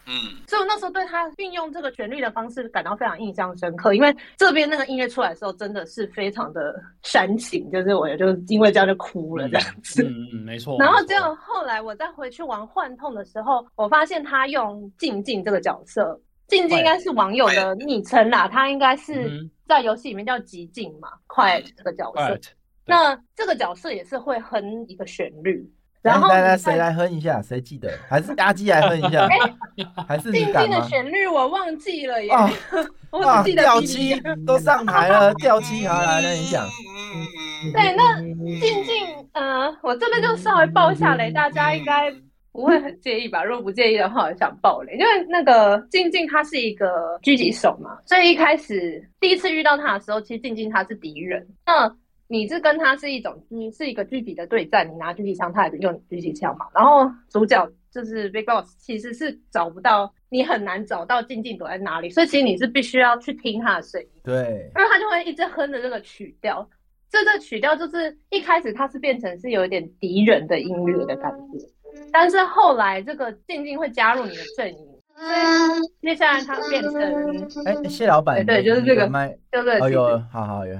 [0.06, 0.14] 嗯，
[0.48, 10.02] 所以我那时候对他运用这个旋律的方式感到非常印象深刻，因为这边那个音乐出来的时候真的是非常的煽情，就是我也就因为这样就哭了这样子。
[10.02, 10.76] 嗯嗯，没错。
[10.80, 22.38] 然后结果后来我再回去玩幻痛的时候，我发现他用静静这个角色，静静应该是网友的昵称啦，他应该是在游戏里面叫极静嘛，quiet 这个角色。
[22.84, 25.64] 那这个角色也是会哼一个旋律。
[26.02, 27.40] 然后来来，谁来哼一下？
[27.40, 27.88] 谁记得？
[28.08, 29.28] 还是阿基来哼一下？
[30.08, 32.30] 还是静静的旋律我忘记了耶。
[33.12, 36.66] 哇， 掉漆都上台了， 掉漆好来，那你讲。
[37.72, 38.16] 对，那
[38.60, 42.10] 静静，呃，我这边就稍微爆一下雷，大家应该
[42.50, 43.44] 不会很介意吧？
[43.44, 51.46] 如果不介意的话，我想爆雷，因为那个静静她是一个狙击手嘛，所以一开始第一次遇到她的时候，其实静静她是敌人。
[51.64, 51.88] 那
[52.32, 56.64] 你是跟他是一种，你是一个具体的对战，你拿狙击枪，他也用狙击枪嘛。
[56.74, 64.08] 然后主角就是 Big Boss，其实是找不到，你很难找到静静躲在哪里，所以其实你是必须要去听他的声音。
[64.24, 66.66] 对，因为他就会一直哼着这个曲调，
[67.10, 71.58] 这个曲调就是一开始它是变成是有一点敌人的音乐的感觉，
[72.10, 74.88] 但是后来这个静静会加入你的阵营，
[76.00, 76.94] 接下来他变成
[77.66, 80.74] 哎谢老板，对，就是这个麦，就是哦有，好好有。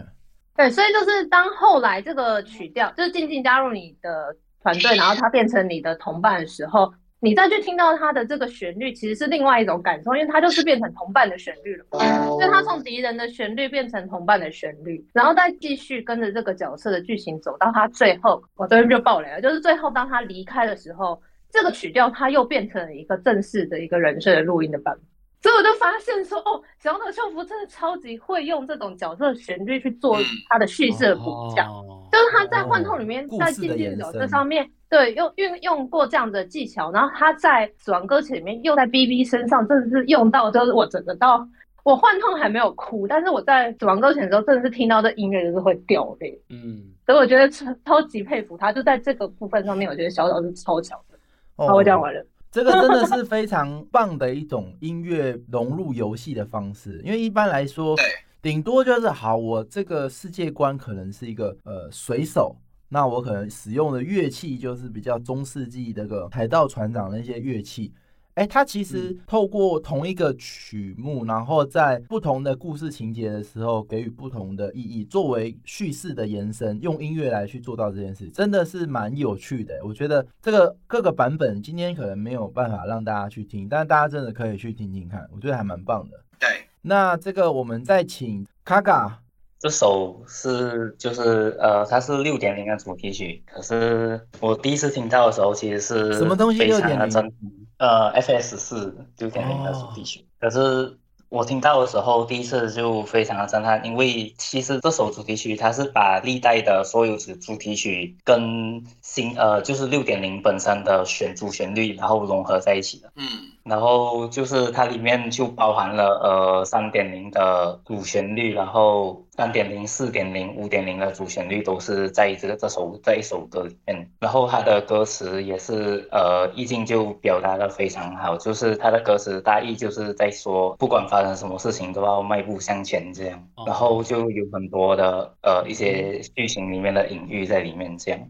[0.55, 11.85] 对，所以就是当后来这个曲调就是静静加入你的团队，然后他变成你的同伴的时候，你再去听到他的这个旋律，其实是另外一种感受，因为他就是变成同伴的旋律了。
[11.91, 25.05] 所以他从敌人的旋律变成同伴的旋律，然后再继续跟着这个角色的剧情走到他最后，我这边就爆雷了，就是最后当他离开的时候，这个曲调他又变成了一个正式的一个人设的录音的版本。
[25.43, 30.17] 所以我就发现说，哦，小岛秀夫真的超级会用这种角色旋律去做
[30.49, 31.67] 他的叙事的补强，
[32.13, 41.45] 就是他在幻痛里面在静静角色上面对用运用过这样的技巧，然后他在死亡搁浅里面又在 B B 身上真的是用到，就是我整个到
[41.83, 51.19] 我幻痛还没有哭，但是我在死亡搁浅的时候真的是听到这音乐就是会掉泪，嗯，所以我觉得超超级佩服他，就在这个部分上面，我觉得小岛是超强的。
[51.57, 52.25] 好，我讲完了。
[52.53, 57.97] 这个真的是非常棒的一种音乐融入游戏的方式，因为一般来说，
[58.43, 62.55] 顶多就是好，我这个世界观可能是一个呃水手，
[62.91, 67.91] 那我可能使用的乐器就是比较中世纪这个海盗船长那些乐器。
[68.35, 79.75] 哎，它其实透过同一个曲目，然后在不同的故事情节的时候，给予不同的意义，作为叙事的延伸，用音乐来去做到这件事，真的是蛮有趣的。
[79.85, 86.19] 我觉得这个各个版本今天可能没有办法让大家去听，但是大家真的可以去听听看，我觉得还蛮棒的。
[86.41, 86.49] 对，
[86.81, 89.21] 那这个我们再请卡卡，
[89.59, 97.62] 这首是就是呃，它是六点零的主题曲，可是我第一次听到的时候，其实是什么东西六点零？
[97.83, 100.97] 呃，F S 四六点零的主题曲，可是
[101.29, 113.11] 我听到的时候，第一次就非常的震撼，因为其实这首主题曲它是把历代的所有主主题曲跟新呃就是六点零本身的选主旋律，然后融合在一起的。
[113.17, 113.27] 嗯。
[113.65, 124.11] 然后就是它里面就包含了呃三点零的主旋律，然后三点零、四点零、五点零的主旋律都是在这个这首这一首歌里面。
[124.19, 133.49] 然后它的歌词也是呃意境就表达的非常好，就是它的歌词大意就是在说不管发生什么事情都要迈步向前这样。
[133.65, 138.21] 然后就有很多的呃一些剧情里面的隐喻在里面这样。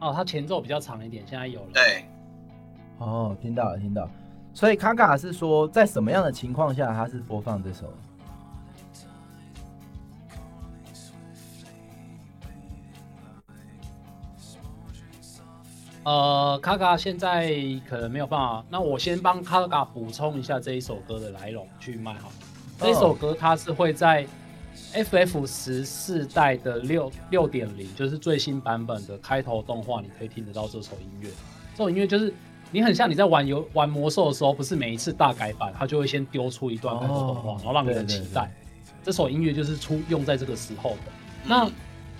[0.00, 1.66] 哦，它前奏比较长一点，现在有了。
[1.72, 2.04] 对。
[2.98, 4.08] 哦，听到了，听到。
[4.54, 7.92] 所以卡卡是说，在什么样的情况下他是播放这首？
[16.04, 17.52] 呃，卡卡现在
[17.88, 18.64] 可能没有办法。
[18.70, 22.28] 那我先帮卡卡补充一下这一首歌的来龙去脉哈。
[22.78, 24.24] 这首歌它是会在
[24.92, 31.28] FF 十四代的六六点零，就是最新版本的开头动画，你可以听得到这首音乐。
[31.74, 32.32] 这首音乐就是。
[32.74, 38.52] 你很像你在玩游玩魔兽的时候，不是每一次大改版，它就会先丢出一段开头动画，然后让你很期待。
[39.00, 41.12] 这首音乐就是出用在这个时候的。
[41.44, 41.70] 那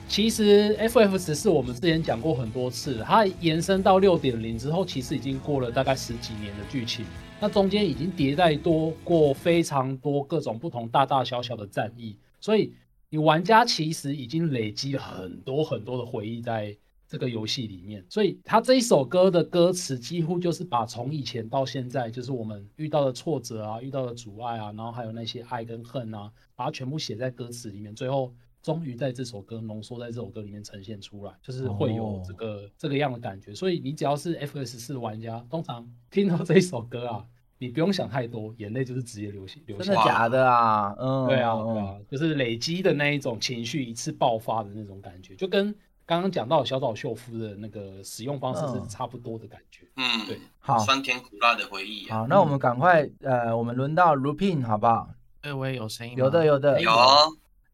[0.07, 7.05] 其实 FF 十四我们之前讲过很多次，它延伸到六点零之后，其实已经过了大概十几年的剧情。
[7.41, 12.73] 那中间已经迭代多过非常多各种不同大大小小的战役，所以
[13.11, 16.77] 你玩家其实已经累积了很多很多的回忆在。
[17.15, 18.05] 这个游戏里面。
[18.11, 28.35] 所以他这一首歌的歌词几乎就是把从以前到现在，就是我们遇到的挫折啊，遇到的阻碍啊，然后还有那些爱跟恨啊，把它全部写在歌词里面，最后。
[28.65, 33.55] 终于在这首歌浓缩在这首歌里面呈现出来，就是会有这个这个样的感觉。
[33.55, 37.27] 所以你只要是 F S 四玩家，通常听到这一首歌啊，
[37.59, 39.85] 你不用想太多，眼泪就是直接流下流下。
[39.85, 40.97] 真的假的啊？
[40.99, 45.75] 嗯，对啊，对啊，就是累积的那一种情绪一次爆发的那种感觉，就跟
[46.07, 49.87] 刚刚讲到小岛秀夫的那个使用方式是差不多的感觉。
[49.97, 52.09] 嗯，对，好，酸甜苦辣的回忆。
[52.11, 55.09] 好，那我们赶快呃，我们轮到 Rupin 好不好？
[55.41, 56.17] 哎，我也有声音。
[56.17, 56.91] 有的，有的，有。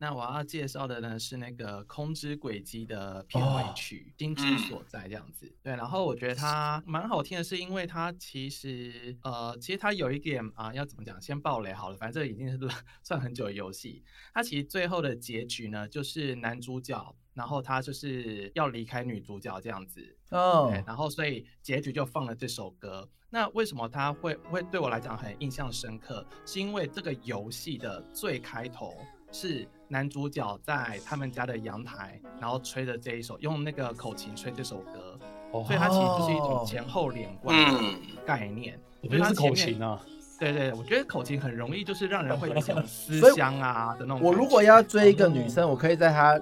[0.03, 5.53] 那我要介绍的呢是那个《空之轨迹》的片尾曲《心之所在》这样子。
[5.63, 11.21] 对，然后我觉得它蛮好听的，是因为它其实呃，其实它有一点啊，要怎么讲？
[11.21, 12.59] 先爆雷好了，反正这已经是
[13.05, 14.03] 算很久的游戏。
[14.33, 20.01] 它其实最后的结局呢，就是男主角，然后他就是要离开女主角这样子。
[20.31, 20.69] 哦。
[20.71, 23.09] 对，然后所以结局就放了这首歌。
[23.29, 26.27] 那为什么他会会对我来讲很印象深刻？
[26.45, 28.95] 是因为这个游戏的最开头
[29.33, 29.69] 是。
[29.93, 35.19] 男主角在他们家的阳台，然后吹着这一首，用那个口琴吹这首歌，
[35.51, 38.81] 所以它其实就是一种前后连贯的概念。
[39.03, 40.01] 我觉得是口琴啊，
[40.39, 44.23] 对对，我觉得口琴很容易就是让人会有一种思 乡啊的那种。
[44.23, 46.41] 我如果要追一个女生，我可以在她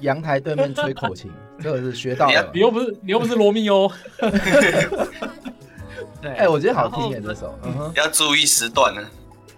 [0.00, 2.50] 阳台对面吹口琴， 这个是学到了。
[2.52, 3.90] 你又不是你又不是罗密欧。
[6.20, 7.58] 对，哎，我觉得好听耶这首，
[7.94, 9.02] 要注意时段呢。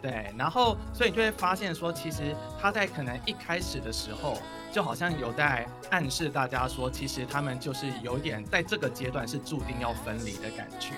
[0.01, 4.39] 对，然后所以你就会发现说，其实他在可能一开始的时候，
[4.73, 10.91] 就好像有在暗示大家说，其实他们就是有点在这个阶段是注定要分离的感觉。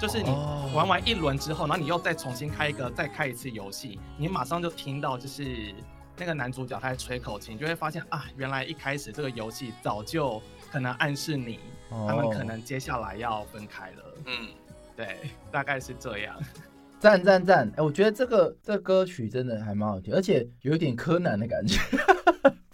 [0.00, 0.28] 就是你
[0.74, 5.74] 玩完一轮之后，然后你又再重新开一个，再开一次游戏，你马上就听到就是
[6.18, 14.14] 那个男主角他在吹口琴，就会发现啊，原来一开始这个游戏早就可能暗示你，他们可能接下来要分开了。
[14.26, 14.48] 嗯，
[14.96, 15.18] 对，
[15.52, 16.38] 大概是这样。
[16.98, 17.70] 赞赞赞！
[17.76, 21.78] 哎，我觉得这个这歌曲真的还蛮好听，而且有一点柯南的感觉，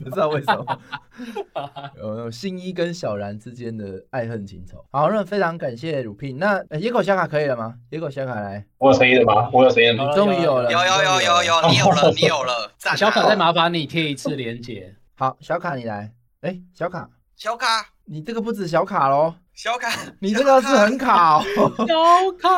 [0.02, 0.80] 不知道为什么。
[1.96, 4.84] 有新一跟小然之间的爱恨情仇。
[4.90, 6.38] 好，那非常感谢鲁聘。
[6.38, 7.74] 那野口小卡可以了吗？
[7.90, 9.48] 野口小卡来，我有声音了吗？
[9.52, 12.72] 我有声音了，终于有了，有有有有有，你有了，你有了。
[12.96, 14.94] 小卡再麻烦你贴一次连接。
[15.14, 16.12] 好，小卡你来。
[16.40, 19.34] 哎，小卡，小卡，你这个不止小卡喽。
[19.54, 22.48] 小卡，你这个是很卡，小卡，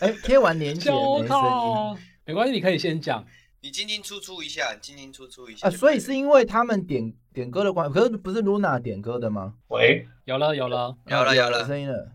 [0.00, 3.24] 哎，贴完连接没声音，没关系，你可以先讲，
[3.66, 9.54] 你进进出出一下，进进出出一下啊，所以是因为他们点点歌的关，可是不是 Luna 点歌的吗？
[9.66, 10.96] 喂，有了有了。
[11.06, 12.08] 有了有了声音了，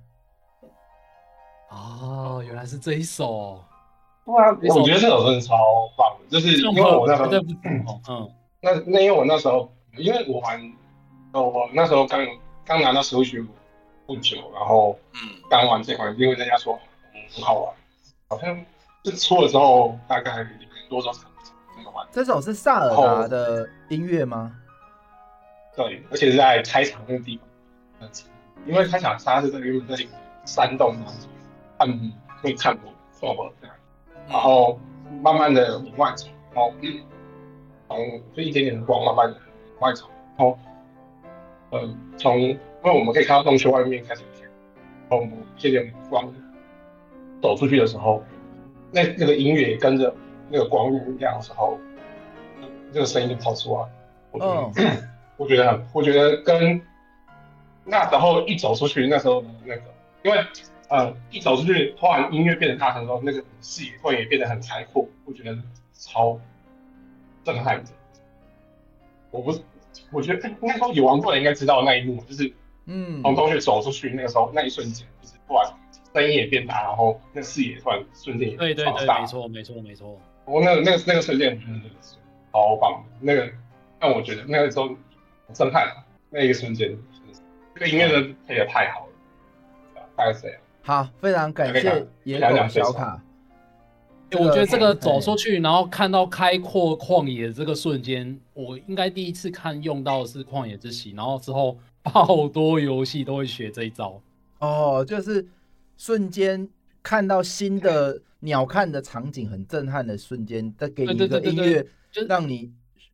[1.69, 3.61] 哦，原来是这一首，
[4.27, 5.57] 哇，我觉得这首真的超
[5.97, 7.29] 棒，就是因为我那时候，
[8.07, 10.73] 嗯，那那因为我那时候，因为我玩，
[11.33, 12.25] 哦，我那时候刚
[12.63, 13.45] 刚拿到 Switch。
[14.07, 16.79] 不久，然后嗯，刚玩这款，因为人家说
[17.13, 17.73] 嗯很好玩，
[18.29, 18.65] 好像
[19.05, 20.45] 是出了之后大概
[20.89, 21.30] 多少场
[22.11, 24.55] 这首是萨尔达的音乐吗？
[25.75, 27.39] 对，而且是在开场那个地
[27.99, 28.09] 方，
[28.65, 30.07] 因为开场它是在因为在
[30.45, 31.29] 山洞当中，
[31.77, 33.75] 他们会看过错过这样，
[34.27, 34.79] 然后
[35.21, 37.03] 慢慢的往外走，然后嗯，
[37.87, 39.39] 从就一点点的光慢慢的
[39.79, 40.59] 往外走，然后
[41.71, 42.57] 嗯从。
[42.83, 44.49] 因为我们可以看到洞穴外面开始天，
[45.07, 46.33] 然后我们借点光
[47.39, 48.23] 走出去的时候，
[48.89, 50.11] 那那个音乐也跟着
[50.51, 51.79] 那个光亮的时候，
[52.91, 53.87] 这个声音就跑出来。
[54.39, 54.71] 嗯，
[55.37, 56.81] 我觉得很，我觉得跟
[57.85, 59.81] 那时候一走出去那时候的那个，
[60.23, 60.45] 因为
[60.89, 65.57] 呃一走出去，突然音乐变得大声之后，那个视野会也变得很开阔，我觉得
[65.93, 66.39] 超
[67.43, 67.89] 震撼的。
[69.31, 69.61] 我不是，
[70.11, 72.53] 我觉得应该说有玩过的应该知道那一幕，就是。
[72.87, 75.71] 嗯，从洞穴走出去那个时候，那一瞬间就是突然
[76.15, 80.19] 声音也变大，然后那视野突然瞬间也对对对，没错没错没错。
[80.45, 82.15] 我那个那个那个瞬间真的是
[82.51, 83.49] 超棒，那个
[83.99, 84.89] 让我觉得那个时候
[85.53, 85.87] 震撼，
[86.29, 86.97] 那一个瞬间，
[87.75, 90.57] 这个音乐的配的太好了，大概是这样。
[90.83, 93.21] 好，非常感谢野狗小卡。
[94.33, 101.77] 我觉得这个走出去，然后看到开阔旷野这个瞬间，我应该第一次看用到的是旷野之息，然后之后。
[102.03, 104.19] 好多游戏都会学这一招
[104.57, 105.47] 哦，就是
[105.97, 106.67] 瞬间
[107.03, 112.71] 看到新的鸟瞰的场景，很震撼的瞬间，再给你一个音乐，就让你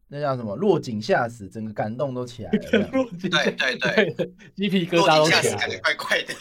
[0.08, 2.60] 那叫什么落井下石，整个感动都起来了。
[2.60, 6.34] 对对对，鸡皮疙瘩都起来，感觉怪怪的。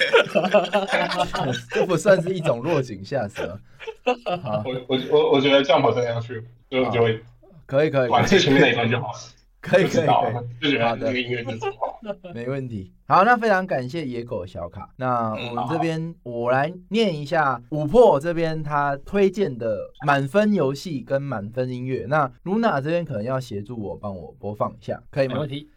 [1.71, 3.61] 这不算是一种落井下石吗？
[4.65, 7.21] 我我我我觉得这样跑真的要去，就就会
[7.67, 9.19] 可以可以，管最前面那一段就好了。
[9.67, 11.13] 可以可以可以，好的，
[12.33, 12.93] 没问题。
[13.09, 14.89] 好，那非常感谢野狗小卡。
[14.97, 22.07] 那我们这边我来念一下五破这边他推荐的满分游戏跟满分音乐。
[22.09, 25.35] 那露娜这边可能要协助我帮我播放一下，可以吗？
[25.35, 25.69] 没问题。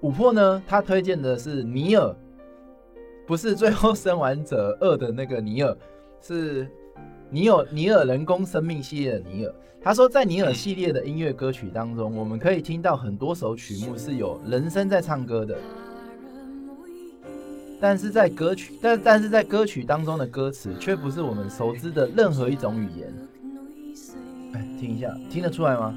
[0.00, 2.16] 五破呢，他推荐的是尼尔，
[3.26, 5.76] 不是最后生还者二的那个尼尔，
[6.20, 6.66] 是。
[7.34, 15.58] 尼尔尼尔人工生命系列的尼尔，他说在尼尔系列的音乐歌曲当中，我们可以听到很多首曲目是有人声在唱歌的，
[17.80, 23.12] 但是在歌曲但但是在歌曲当中的歌词却不是我们熟知的任何一种语言。
[24.52, 25.92] 哎，听一下，听得出来吗？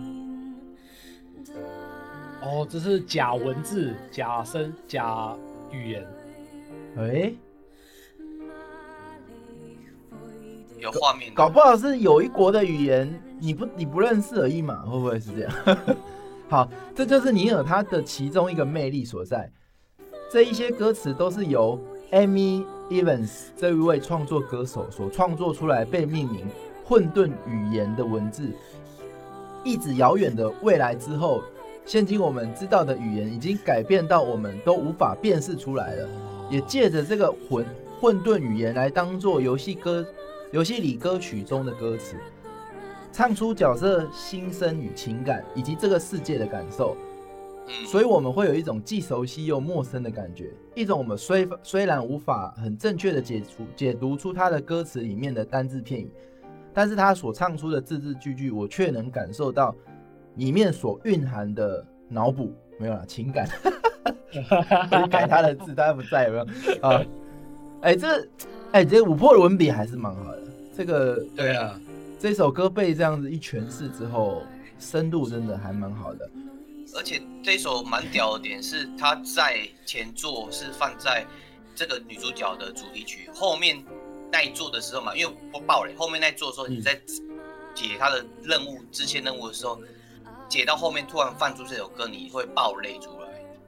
[2.42, 5.36] 哦，这是假文字、假声、假
[5.72, 6.08] 语言。
[6.98, 7.32] 哎。
[10.80, 14.84] 有画面，搞不好是有一国的语言，你不你不认识而已嘛？
[14.86, 15.78] 会不会是这样？
[16.50, 19.52] 好，这就是尼尔他的其中一个魅力所在。
[20.32, 21.80] 这一些歌词都是由
[22.12, 26.46] Amy Evans 这一位创作歌手所创作出来，被命名
[26.86, 28.50] “混沌语言”的文字。
[29.64, 31.42] 一直遥远的未来之后，
[31.86, 36.08] 现今我们知道的语言已经改变到我们都无法辨识出来了。
[36.50, 37.66] 也借着这个混
[38.00, 40.06] 混沌语言来当做游戏歌。
[40.52, 42.16] 游戏里歌曲中的歌词，
[43.12, 46.96] 唱出角色心声与情感，以及这个世界的感受，
[47.86, 56.10] 所以我们会有一种既熟悉又陌生的感觉，一种我们虽虽然无法很正确的解除解读出他的歌词里面的单字片语，
[56.74, 59.76] 但是他所唱出的字字句句，我却能感受到
[60.36, 63.46] 里面所蕴含的脑补，没有啦，情感，
[65.12, 66.46] 改他的字，他不在有没有
[66.88, 67.04] 啊？
[67.82, 68.26] 哎，这。
[68.74, 70.44] 哎，这五破的文笔还是蛮好的。
[70.76, 71.80] 这个对啊，
[72.20, 74.44] 这首歌被这样子一诠释之后，
[74.80, 76.30] 深度真的还蛮好的。
[76.96, 81.26] 而且这首蛮屌的点是，它在前作是放在
[81.76, 83.84] 这个女主角的主题曲后面
[84.32, 85.96] 那一座的时候嘛，因为不爆雷。
[85.96, 87.00] 后面那一座的时候，你在
[87.74, 89.80] 解他的任务支线任务的时候，
[90.50, 93.27] 解到后面突然放出这首歌，你会爆泪出来。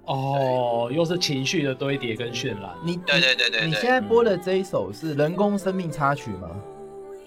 [0.10, 2.72] 哦，又是情绪的堆叠跟渲染。
[2.84, 6.50] 你对对对对，你现在播的这一首是人工生命插曲吗？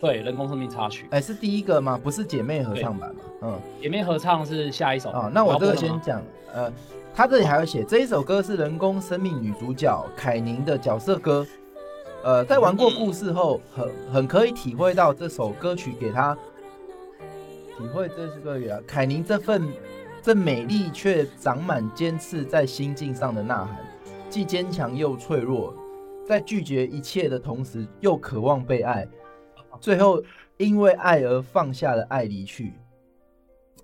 [0.01, 1.07] 对，人工生命插曲。
[1.11, 1.97] 哎，是第一个吗？
[2.03, 3.21] 不是姐妹合唱版吗？
[3.43, 5.31] 嗯，姐妹合唱是下一首啊。
[5.33, 6.21] 那我这个先讲，
[6.53, 6.73] 呃，
[7.15, 11.47] 他这里还有写这一首歌是人工生命女主角凯宁的角色歌。
[12.25, 16.37] 呃，在玩过故事后，很很可以体会到这首歌曲给他
[17.79, 19.63] 体会这是个啊，凯宁这份。
[20.23, 23.79] 这美丽却长满尖刺在心境上的呐喊，
[24.31, 25.75] 既坚强又脆弱，
[26.25, 29.07] 在拒绝一切的同时又渴望被爱，
[29.81, 30.23] 最后
[30.59, 32.73] 因为爱而放下了爱离去。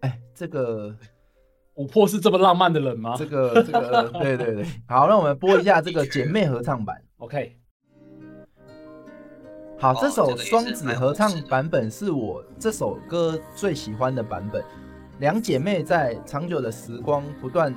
[0.00, 0.94] 哎，这个
[1.74, 3.16] 琥珀是这么浪漫的人吗？
[3.18, 4.64] 这个这个，对对对。
[4.86, 7.02] 好，那我们播一下这个姐妹合唱版。
[7.16, 7.56] OK。
[9.76, 14.64] 好，这首双子合唱版本是我这首歌最喜欢的版本。
[15.18, 17.74] 两姐妹在长久的时光不断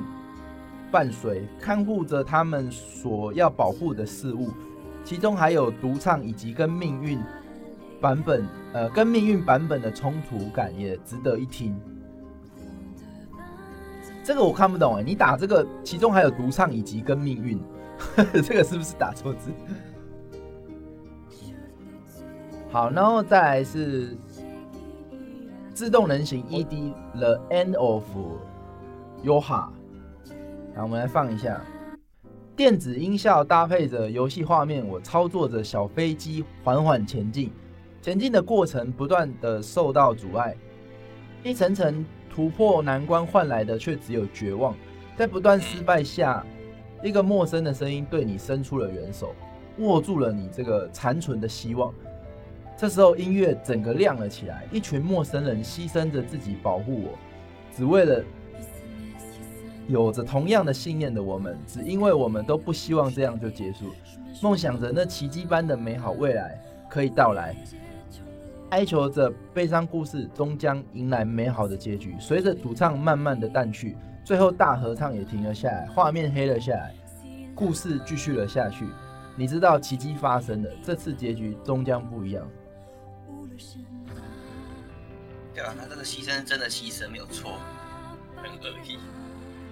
[0.91, 4.49] 伴随，看护着他们所要保护的事物，
[5.03, 7.19] 其中还有独唱以及跟命运
[7.99, 11.75] 版本，呃，跟命运版本的冲突感也值得一听。
[14.23, 17.59] 这个我看不懂哎，你打这个，其中还有独唱以及跟命运，
[18.43, 19.49] 这个是不是打错字？
[22.69, 24.15] 好，然后再来是。
[25.73, 28.03] 自动人形 ED The End of
[29.23, 29.73] Yoha，好，
[30.75, 31.61] 我们来放一下。
[32.57, 37.51] 电子音效搭配着游戏画面，我操作着小飞机缓缓前进，
[38.01, 40.55] 前进的过程不断的受到阻碍，
[41.41, 44.75] 一层层突破难关换来的却只有绝望，
[45.15, 46.45] 在不断失败下，
[47.01, 49.33] 一个陌生的声音对你伸出了援手，
[49.77, 51.93] 握住了你这个残存的希望。
[52.81, 57.09] 这时候音乐整个亮了起来，一群陌生人牺牲着自己保护我，
[57.77, 58.23] 只为了
[59.87, 63.91] 有着同样的信念的我们，只因为我们都不希望这样就结束，
[64.41, 66.59] 梦想着那奇迹般的美好未来
[66.89, 67.55] 可以到来，
[68.71, 72.15] 哀求着悲伤故事终将迎来美好的结局。
[72.19, 76.91] 随着主唱慢慢的淡去，最后大合唱也停了下来，画面黑了下来，
[77.53, 78.87] 故事继续了下去。
[79.35, 82.43] 你知道奇迹发生了，这次结局终将不一样。
[85.53, 87.53] 对啊，他这个牺牲真的牺牲没有错，
[88.37, 88.97] 很恶意。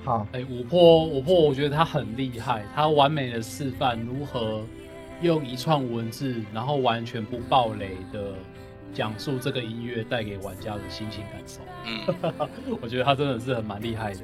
[0.03, 4.65] 好，哎，五破五破，我觉得他很厉害，他完美的示范如何
[5.21, 8.34] 用一串文字，然后完全不爆雷的
[8.93, 11.59] 讲述这个音乐带给玩家的心情感受。
[11.86, 12.47] 嗯，
[12.82, 14.21] 我觉得他真的是很蛮厉害的。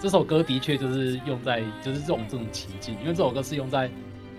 [0.00, 3.90] 这首歌的确就是用在就是这种这种情境，因为这首歌是用在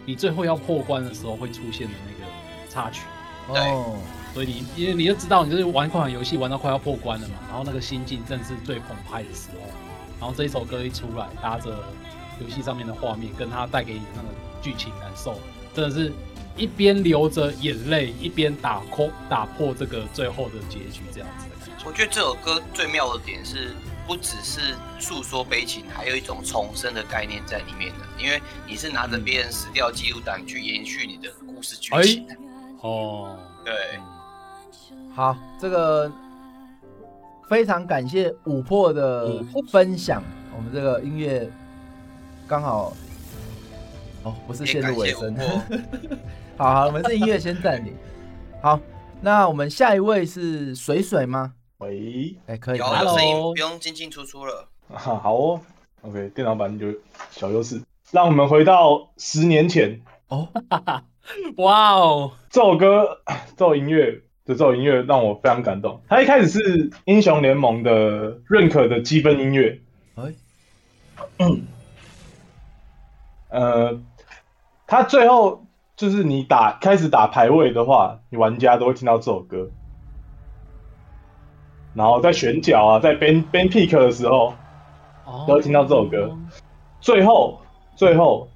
[0.05, 2.31] 你最后要破关的时候会出现的那个
[2.69, 3.01] 插曲。
[3.47, 3.97] 哦，
[4.35, 9.71] 所以你因为你就知道你就是玩一款游戏玩到快要破关了嘛，然后那个心境正是最澎湃的时候，
[10.19, 11.69] 然后这一首歌一出来，搭着
[12.41, 14.29] 游戏上面的画面，跟它带给你的那个
[14.61, 15.39] 剧情感受，
[15.73, 16.11] 真的是
[16.57, 21.85] 一边流着眼泪，一边打破打破这个最后的结局这样子的感觉。
[21.87, 23.73] 我觉得这首歌最妙的点是，
[24.05, 32.27] 不只是诉说悲情，还有一种重生的概念在里面的，因为你是拿着别人死掉记录档去延续你的故事剧情。
[32.81, 33.73] 哦，对，
[35.15, 36.11] 好，这个
[37.47, 39.41] 非常感谢五破的
[39.71, 40.21] 分享。
[40.53, 41.49] 我们这个音乐
[42.45, 42.91] 刚好，
[44.23, 45.33] 哦，不是陷入尾声。
[46.57, 47.93] 好好，我们这音乐先暂停。
[48.61, 48.77] 好，
[49.21, 51.53] 那我们下一位是水水吗？
[51.77, 54.67] 喂，哎，可以，有声音，不用进进出出了。
[54.89, 55.61] 好哦
[56.01, 56.87] ，OK，电脑版就
[57.31, 57.81] 小优势。
[58.11, 60.49] 让我们回到十年前哦。
[61.57, 62.33] 哇哦！
[62.51, 63.17] 这首歌，
[63.57, 66.01] 这首音乐的这首音乐让我非常感动。
[66.07, 69.79] 它一开始是英雄联盟的认可的积分音乐。
[70.15, 70.33] 哎，
[73.49, 73.99] 呃，
[74.85, 75.65] 它最后
[75.95, 79.69] 就是你打开始打排位的话，你玩家都会听到这首歌。
[81.95, 84.53] 然后在选角啊，在 ban ban pick 的时候，
[85.47, 86.37] 都会听到这首歌。
[87.01, 87.59] 最后，
[87.95, 88.47] 最后，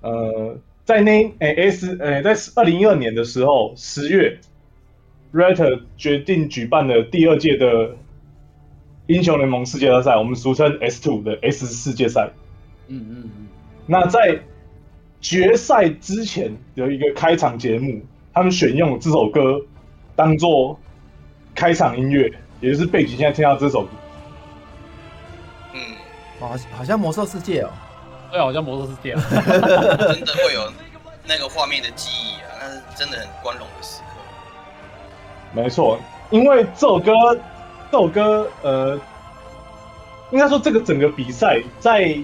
[0.00, 0.58] 呃。
[0.84, 4.40] 在那诶 S 诶，在二零一二年的时候，十月
[5.32, 7.94] r e t t e 决定举办了第二届的
[9.06, 12.30] 英雄联盟世界大赛，我们俗称 S Two 的 S 世界赛。
[12.86, 13.48] 嗯嗯嗯。
[13.86, 14.40] 那在
[15.20, 18.00] 决赛之前有一个开场节目，
[18.32, 19.60] 他们选用这首歌
[20.14, 20.78] 当做
[21.54, 23.16] 开场音乐，也就是背景。
[23.16, 23.90] 现在听到这首歌，
[25.74, 25.80] 嗯，
[26.38, 27.70] 好，好像魔兽世界哦。
[28.30, 29.14] 对，好像魔兽世界，
[30.12, 30.70] 真的会有
[31.26, 34.07] 那个画面的记忆啊，那是真的很光荣的时刻。
[35.52, 35.98] 没错，
[36.30, 37.12] 因为这首歌，
[37.90, 38.98] 这首歌，呃，
[40.30, 42.18] 应该说这个整个比赛在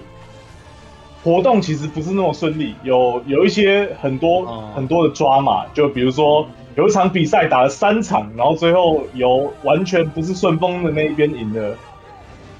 [1.23, 4.45] 活动其实不是那么顺利，有有一些很多
[4.75, 11.75] 很多的抓马，就比如说有一场比赛打了三场，然后最后有完全不是顺风的那一边赢了，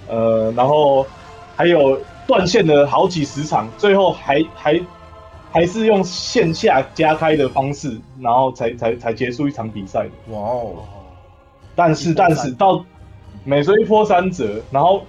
[0.07, 1.05] 呃，然后
[1.55, 1.99] 还有。
[2.27, 4.81] 断线了好几十场，最后还还
[5.55, 10.09] 还是用线下加开的方式，然后才才才结束一场比赛的。
[10.33, 10.73] 哇哦！
[11.73, 12.83] 但是但是到
[13.45, 15.05] 每追一波三折，然后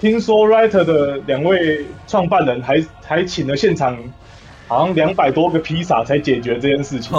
[0.00, 3.94] 听说 Writer 的两位创办人还还请了现场
[4.68, 7.14] 好像两百多个披萨才解决这件事情。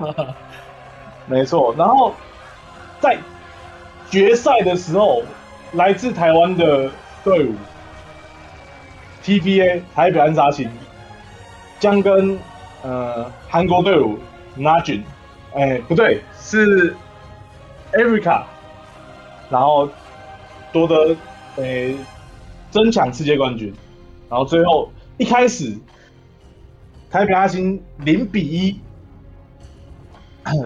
[1.26, 2.14] 没错，然后
[2.98, 3.18] 在
[4.10, 5.22] 决赛的时候，
[5.72, 6.90] 来自台湾的。
[7.24, 7.52] 队伍
[9.28, 10.66] TBA 台北安扎星
[11.78, 12.38] 将跟
[12.82, 14.18] 呃韩国队伍
[14.56, 15.02] Najin，
[15.54, 16.96] 哎不对是
[17.92, 18.44] Erica，
[19.50, 19.90] 然后
[20.72, 21.14] 夺得
[21.56, 21.94] 诶
[22.70, 23.70] 争抢世界冠军，
[24.30, 25.76] 然后最后一开始
[27.10, 28.80] 台北阿星零比一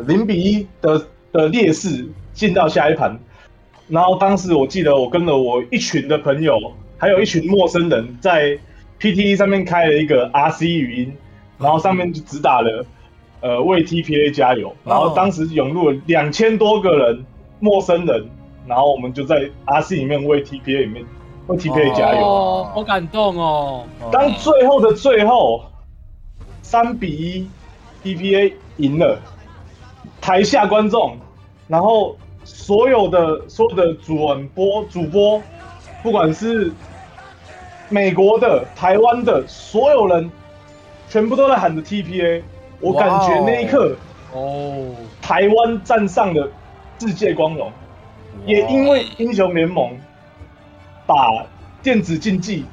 [0.06, 3.18] 零比一的的劣势进到下一盘。
[3.88, 6.56] 然后当时我记得我跟了我一群的朋友，
[7.02, 8.56] 还有一群陌生人，在
[9.00, 11.12] PTE 上面开了一个 RC 语音，
[11.58, 12.86] 然后上面就只打了，
[13.40, 14.72] 呃为 TPA 加油。
[14.84, 17.24] 然后当时涌入了两千多个人，
[17.58, 18.30] 陌生人，
[18.68, 21.04] 然后我们就在 RC 里面为 TPA 里面
[21.48, 22.24] 为 TPA 加油。
[22.24, 23.84] 哦，好感动哦！
[24.12, 25.64] 当最后的最后，
[26.62, 27.48] 三比一
[28.04, 29.18] ，TPA 赢了，
[30.20, 31.16] 台下观众，
[31.66, 32.16] 然后。
[32.44, 34.16] 所有的所有的主
[34.52, 35.40] 播主播，
[36.02, 36.72] 不管是
[37.92, 40.30] 美国的、台湾的，所有人
[41.10, 42.42] 全部都在喊着 TPA。
[42.80, 43.94] 我感觉那一刻，
[44.32, 46.50] 哦，台湾站上了
[46.98, 47.70] 世界光荣，
[48.46, 49.96] 也因为英雄联盟
[51.06, 51.14] 把
[51.82, 52.64] 电子竞技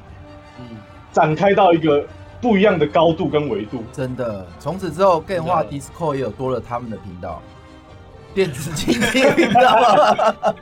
[1.12, 2.04] 展开到一个
[2.40, 3.84] 不一样的高度跟维度。
[3.92, 7.42] 真的，从此之后，电话 Discord 也有多了他们的频道。
[8.32, 10.54] 电子竞技，频道吗？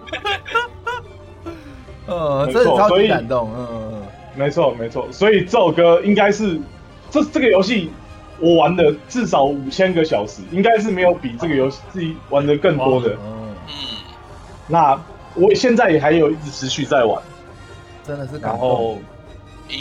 [2.08, 3.50] 呃，真的超级感动。
[3.56, 3.97] 嗯，
[4.38, 5.06] 没错，没错。
[5.10, 6.60] 所以这首歌应该是
[7.10, 7.90] 这这个游戏
[8.38, 13.16] 我玩的至少五千个小时，应该是没有比这个游戏自己玩的更多的。
[13.20, 13.54] 嗯
[14.70, 15.00] 那
[15.34, 17.22] 我现在也还有一直持续在玩，
[18.04, 19.00] 真的是感动。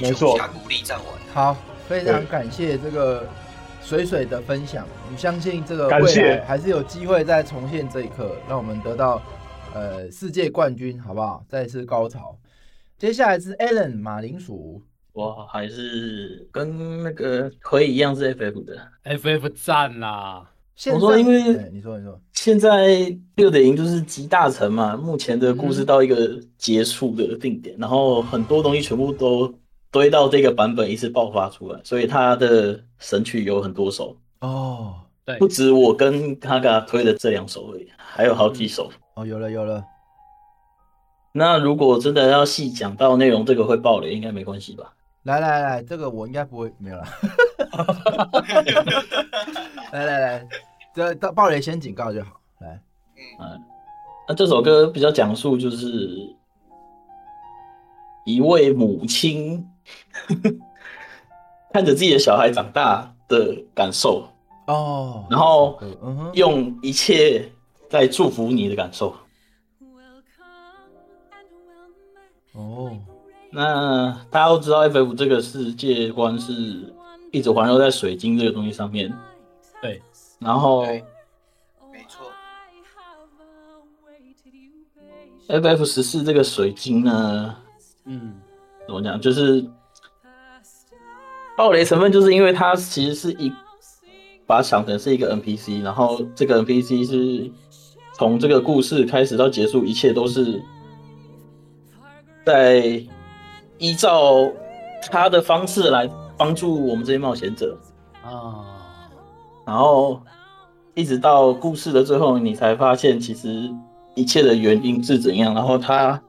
[0.02, 1.08] 没错，鼓励战玩。
[1.34, 1.58] 好，
[1.90, 3.28] 非常感谢这个
[3.84, 9.22] 水水的分享，我相信这个感谢还是有机会再重现这一刻，让我们得到
[9.74, 11.44] 呃世界冠军，好不好？
[11.50, 12.38] 再次高潮。
[12.98, 14.82] 接下来是 Allen 马铃薯，
[15.14, 18.76] 我还是跟那个辉一样是 FF 的
[19.06, 20.50] ，FF 赞啦。
[20.92, 29.54] 我说，因为你说你说，现在六点零就是集大成嘛，目前的故事到一个结束的定点，然后很多东西全部都
[29.92, 34.18] 堆到这个版本一次爆发出来，所以他的神曲有很多首。
[34.42, 38.92] 哦，对，不止我跟他给他推的这两首而已，还有好几首。
[39.14, 39.84] 哦，有了有了。
[41.38, 44.92] 那如果真的要细讲到内容，这个会爆雷，应该没关系吧？
[45.22, 47.06] 来来来，这个我应该不会没有了。
[49.94, 50.48] 来来来。
[50.96, 52.42] 这到暴雷先警告就好。
[52.60, 52.82] 来，
[53.40, 53.62] 嗯，
[54.28, 56.36] 那这首歌比较讲述就是
[58.26, 59.64] 一位母亲
[61.72, 64.28] 看着自己的小孩长大的感受
[64.66, 65.80] 哦，然后
[66.34, 67.48] 用一切
[67.92, 69.16] 在祝福你的感受。
[72.58, 72.92] 哦，
[73.52, 76.92] 那大家都知道 FF 这个世界观是
[77.32, 79.14] 一直环绕在水晶这个东西上面，
[79.82, 80.02] 对。
[80.40, 81.04] 然后，没
[82.10, 82.32] 错
[85.48, 87.56] ，FF 十四这个水晶呢，
[88.06, 88.34] 嗯，
[88.88, 89.22] 怎么讲？
[89.22, 89.64] 就是
[91.56, 93.52] 暴雷成分，就是因为它其实是一
[94.46, 97.52] 把它想成是一个 NPC，然后这个 NPC 是
[98.16, 100.62] 从这个故事开始到结束，一切都是
[102.48, 103.04] 在
[103.78, 104.50] 依照
[105.12, 107.78] 他的方式来帮助我们这些冒险者
[108.24, 108.64] 啊。
[109.66, 110.22] 然后
[110.94, 113.70] 一直到故事的最后，你才发现其实
[114.16, 115.54] 一切的原因是怎样。
[115.54, 116.24] 然后他，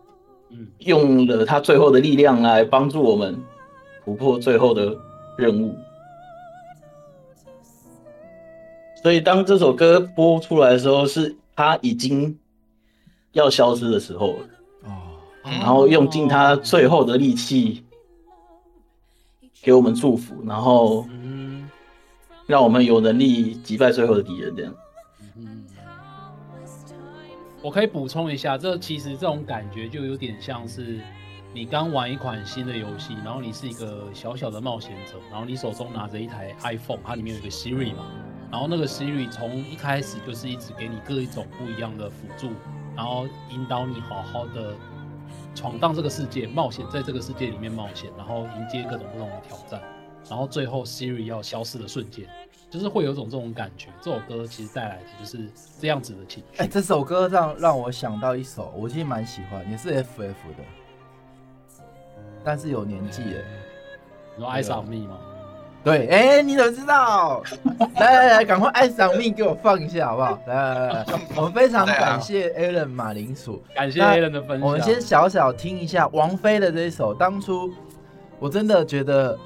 [0.79, 3.41] 用了他最后的力量来帮助我们
[4.05, 4.93] 突破最后的
[5.37, 5.73] 任务。
[9.05, 12.37] 所以当这首歌播出来的时候，是他已经
[13.31, 14.58] 要消失的时候了。
[15.49, 17.85] 哦，然后用尽他最后的力气
[19.63, 21.07] 给我们祝福，然后。
[22.49, 24.75] 让我们有能力击败最后的敌人，这样。
[25.37, 25.67] 嗯，
[27.61, 30.99] 我可以补充一下，这其实这种感觉就有点像是
[31.53, 38.07] 你刚玩一款新的游戏，然后你是一个小小的冒险者，然后你手中拿着一台 iPhone，它里面有一个 Siri 嘛，
[38.51, 42.49] 然后那个 Siri 从一开始就是一直给你各一种不一样的辅助，
[42.97, 44.75] 然后引导你好好的
[45.59, 49.83] 闯荡这个世界，冒险在这个世界里面冒险，然后迎接各种不同的挑战。
[50.31, 52.29] 然后最后 Siri 要消失的瞬间，
[52.71, 53.89] 就是会有种这种感觉。
[54.01, 55.51] 这首歌其实带来的就是
[55.81, 56.63] 这样子的情绪。
[56.63, 60.65] 哎，这首歌让让我想到一首，我其实蛮喜欢，也是 FF 的，
[62.45, 63.43] 但是有年纪了。
[64.37, 65.19] 你说爱上 me 吗？
[65.85, 67.43] 对，哎，你怎么知道？
[67.95, 70.39] 来来来，赶快爱赏命给我放一下好不好？
[70.47, 71.07] 来来来，
[71.37, 74.67] 我们非常感谢 Alan 马铃薯，感谢 Alan 的分享。
[74.67, 77.73] 我们先小小听一下王菲的这一首，当初
[78.39, 79.39] 我真的觉得。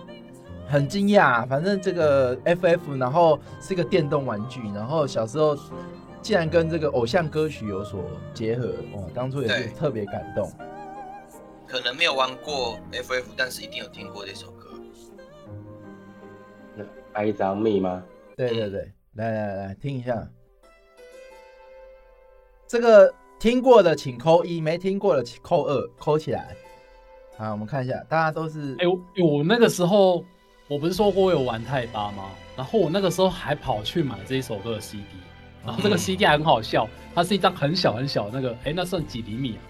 [0.68, 5.54] 很惊讶，反正这个 FF，然后是一个电动玩具，然后小时候
[6.22, 8.00] 竟然跟这个偶像歌曲有所
[8.32, 10.50] 结合，哇，当初也是特别感动。
[11.66, 14.46] 可能没有玩过 FF，但是一定有听过这首
[17.12, 17.20] 歌。
[17.20, 18.02] 那一张密吗？
[18.36, 20.28] 对对对，来来来，听一下。
[22.66, 26.56] 这个听过的请扣一，没听过的请扣二，扣起来。
[27.36, 28.74] 好，我们看一下，大家都是。
[28.78, 28.86] 哎，
[29.22, 30.24] 我那个时候。
[30.68, 32.30] 我不是说过我有玩泰巴吗？
[32.56, 35.04] 然后我那个时候还跑去买这一首歌的 CD，
[35.66, 39.60] 然后这个 CD 还很好笑，它是一张很小很小那个，哎，那算几厘米啊？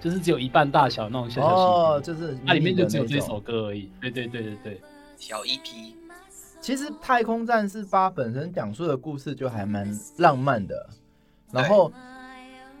[0.00, 3.90] 就是只有一半大小那种小小 CD，哦，就是它里面就只有这首歌而已。
[4.00, 4.80] 对对对对对，
[5.16, 5.94] 小 EP。
[6.64, 9.86] 其实《太空战士八》本身讲述的故事就还蛮
[10.16, 10.88] 浪漫的，
[11.52, 11.92] 然后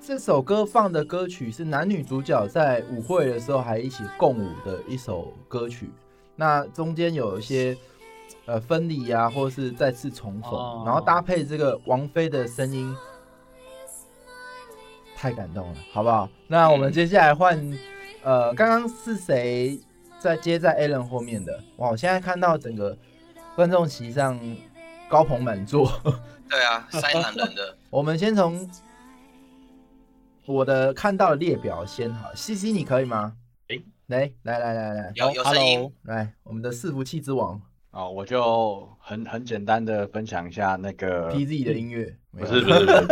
[0.00, 5.90] 这首歌放的歌曲是男女主角在舞会的时候还一起共舞的一首歌曲。
[6.34, 7.76] 那中间有一些
[8.46, 12.96] 呃分离呀，或是再次重逢，然后搭配这个王菲的声音，
[15.14, 16.26] 太感动了，好不好？
[16.48, 17.78] 那我们接下来换
[18.22, 19.78] 呃，刚刚是谁
[20.18, 21.62] 在接在 a l a n 后面的？
[21.76, 22.96] 哇，我现在看到整个
[23.54, 24.38] 观众席上
[25.08, 25.90] 高朋满座。
[26.48, 27.76] 对啊，塞满人的。
[27.90, 28.68] 我们先从
[30.46, 33.34] 我的看到的列表先好西西你可以吗？
[34.08, 37.60] 来来来来来，有有声音，来我们的伺服器之王。
[37.90, 43.06] 啊，我就很很简单的分享一下那个 PZ 的音乐，不是不是不是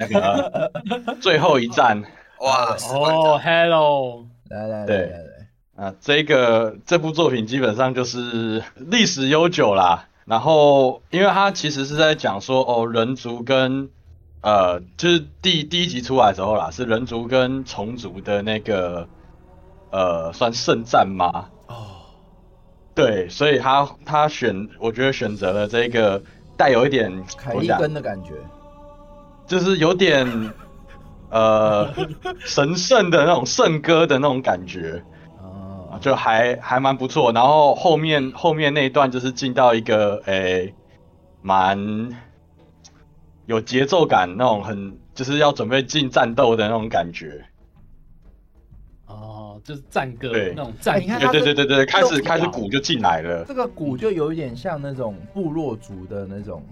[0.00, 2.02] 那个 最后一站，
[2.40, 5.31] 哇哦，Hello，来来来来来
[5.76, 13.88] 啊，这个这部作品基本上就是历史悠久啦，然后因为他其实是在讲说哦，人族跟
[14.42, 19.08] 呃，就是第第一集出来的时候啦，是人族跟虫族的那个
[19.90, 21.48] 呃，算圣战吗？
[21.68, 21.86] 哦，
[22.94, 26.22] 对，所以他他选，我觉得选择了这个
[26.56, 28.32] 带有一点凯利根的感觉，
[29.46, 30.52] 就是有点
[31.30, 31.94] 呃
[32.40, 35.11] 神圣的那种圣歌的那种感觉，哦，
[36.02, 37.32] 就还还蛮不错。
[37.32, 40.74] 然后后面后面那一段就是进到一个诶
[41.40, 42.10] 蛮。
[43.46, 47.44] 有节奏感，那种很就是要准备进战斗的那种感觉。
[49.06, 53.44] 哦，就是战歌那种战，对对对对对，开始开始鼓就进来了。
[53.44, 56.64] 这个鼓就有一点像那种部落族的那种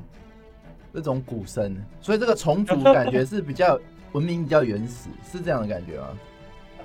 [0.92, 3.78] 那种鼓声，所以这个虫族 感觉是比较
[4.12, 6.06] 文明、比较原始，是这样的感觉吗？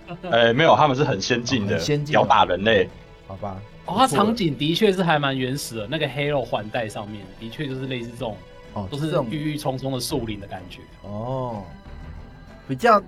[0.32, 2.12] 哎，没有，他们是很先进的，先进。
[2.12, 2.90] 吊打人类。
[3.28, 8.38] 好吧，哦，它场景的确是还蛮原始的，那个黑肉环带上面的确就是类似这种。
[8.74, 9.28] 哦，都是这种。
[9.32, 10.80] 郁郁葱葱的树林的感觉。
[11.04, 11.64] 哦，
[12.68, 13.02] 比较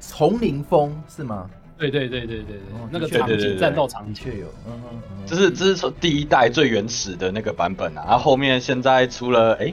[0.00, 1.50] 丛林风是吗？
[1.76, 2.56] 对对对对对对，
[2.90, 4.26] 那个场景战斗场景。
[4.36, 9.72] 有，嗯嗯，这是这是从第一代最原始的那个版本啊，然后后面现在出了哎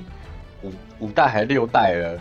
[0.62, 2.20] 五五代还是六代了，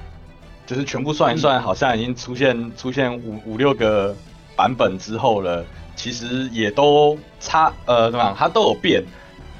[0.67, 4.17] 就是全部算一算，好像已经出现出现五五六个
[4.57, 5.65] 版本之后了，
[5.97, 9.03] 其实也都差呃怎么样，它都有变，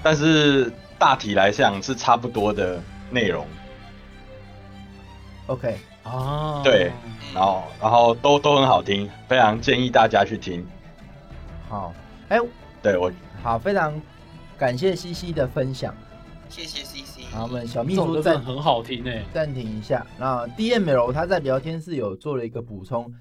[0.03, 2.81] 但是大体来讲是差不多的。
[3.11, 3.47] 内容
[5.47, 6.91] ，OK 啊，对，
[7.33, 10.67] 然后然后都都很好听，非常建议大家去听。
[11.69, 11.93] 好，
[12.29, 12.41] 哎，
[12.83, 13.95] 对我好，非常
[14.59, 15.95] 感谢西西的分享，
[16.49, 17.27] 谢谢西西。
[17.31, 20.05] 好，我们小秘书暂很好听诶，暂停一下。
[20.19, 23.13] 那 DML 他在聊天室有做了一个补充，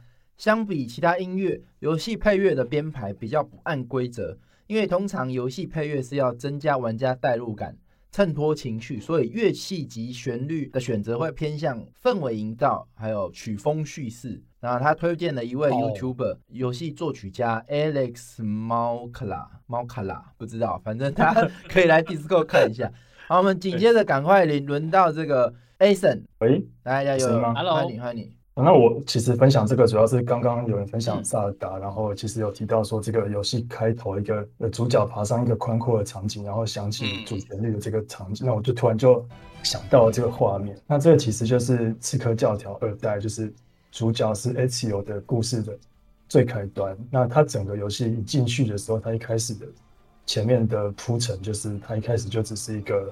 [0.44, 4.38] 相比其他音乐游戏配乐的编排比较不按规则，
[4.68, 7.78] 因为通常游戏配乐是要增加玩家代入感。
[8.12, 14.44] 衬托情绪，所以乐器及旋律的选择会偏向氛围营造，还有曲风叙事。
[14.60, 21.34] 那他推荐了一位 YouTuber 游戏作曲家 Alex 猫卡拉，猫卡拉不知道，反正他
[21.70, 22.92] 可以来 Discord 看一下。
[23.30, 28.43] 好，我们紧接着赶快轮轮到这个 Ason，喂，大家有吗？Hello，欢迎欢迎。
[28.56, 39.26] 那我其实分享这个主要是刚刚有人分享萨尔达，然后其实有提到说这个游戏开头一个呃主角爬上一个宽阔的场景，然后想起主旋律的这个场景，那我就突然就
[39.64, 40.80] 想到了这个画面。
[40.86, 43.52] 那这个其实就是《刺客教条二代》，就是
[43.92, 45.76] 主角是 Ezio 的故事的
[46.30, 46.96] 最开端。
[47.10, 49.66] 那他整个游戏一进去的时候，他一开始的
[50.28, 53.12] 前面的铺陈就是他一开始就只是一个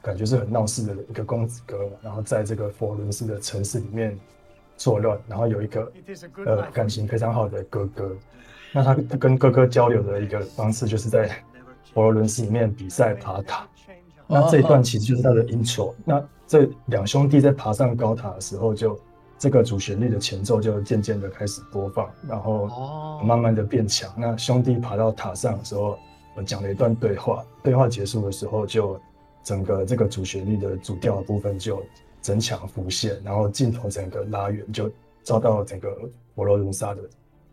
[0.00, 4.16] 感觉是很闹事的一个公子哥，然后在这个佛罗伦斯的城市里面。
[4.76, 5.92] 作乱，然后有一个
[6.44, 8.16] 呃感情非常好的哥哥，
[8.72, 11.28] 那他跟哥哥交流的一个方式就是在
[11.94, 13.66] 佛罗伦斯里面比赛爬塔，
[14.26, 15.94] 那这一段其实就是他的 intro。
[16.04, 18.98] 那这两兄弟在爬上高塔的时候，就
[19.38, 22.68] 这个主旋律的前奏就渐渐的开始播放，然后
[23.24, 24.12] 慢慢的变强。
[24.16, 25.98] 那兄弟爬到塔上的时候，
[26.34, 29.00] 我讲了一段对话，对话结束的时候，就
[29.42, 31.82] 整个这个主旋律的主调的部分就。
[32.26, 34.90] 增强浮现，然后镜头整个拉远，就
[35.22, 35.96] 照到整个
[36.34, 37.00] 佛罗伦萨的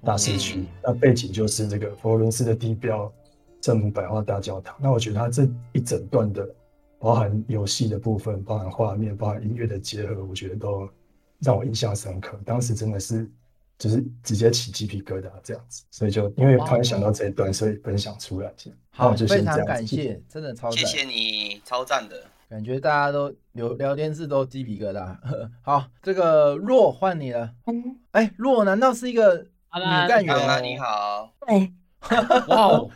[0.03, 0.65] 大市区。
[0.81, 3.13] 那背景就是这个佛罗伦斯的地标
[3.61, 4.75] 圣母百花大教堂。
[4.81, 6.49] 那我觉得它这一整段的，
[6.97, 10.89] 包含游戏的部分，包含画面，包含音乐的结合，我觉得都
[11.37, 12.35] 让我印象深刻。
[12.43, 13.29] 当时真的是
[13.77, 18.51] 就是直接起鸡皮疙瘩这样子，所以就因为突然想到这一段，所以分享出来。
[18.89, 22.15] 好，非常感谢，真的超谢谢你，超赞的。
[22.53, 25.17] 感觉大家都聊聊天室都鸡皮疙瘩。
[25.63, 27.49] 好，这个若换你了。
[27.65, 30.59] 嗯，哎，若难道是一个女干员吗？
[30.59, 31.33] 你好。
[31.47, 31.73] 对。
[32.49, 32.87] 哇哦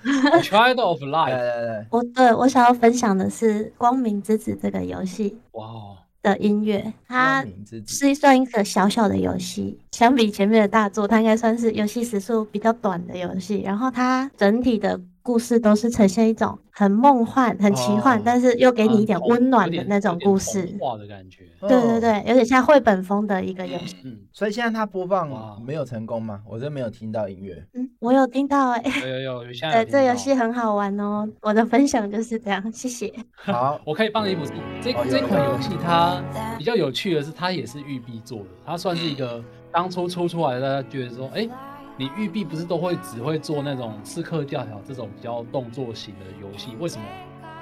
[0.44, 1.36] ，Child of Light。
[1.36, 1.88] 对对对。
[1.90, 5.36] 我对我想要分享的是《光明之子》这个游戏。
[5.54, 5.98] 哇哦。
[6.22, 7.44] 的音乐，它
[7.88, 13.62] 是算一个小小的游戏，相比前面的大作，它应该算是游戏时速比较短的游戏。
[13.62, 15.02] 然后它整体的。
[15.28, 20.74] 故事都是呈现一种很梦幻、很奇幻，但是又给你一点温暖的那种故事。
[20.80, 23.98] 画的感觉，对对对，有点像绘本风的一个游戏。
[24.06, 26.40] 嗯，所以现在它播放没有成功吗？
[26.48, 27.62] 我真没有听到音乐。
[27.74, 28.82] 嗯，我有听到哎。
[29.02, 29.84] 有有有，现在。
[29.84, 31.28] 对，这游戏很好玩哦。
[31.42, 33.14] 我的分享就是这样，谢谢。
[33.36, 34.56] 好， 我可以帮你补充。
[34.82, 36.24] 这这款游戏它
[36.58, 41.50] 比较有趣的是，它也是育碧做的，它算是一个当初出出来，大家觉得说，哎。
[41.98, 46.76] 你玉碧不是都会只会做那种刺客教条这种比较动作型的游戏？
[46.80, 47.04] 为什么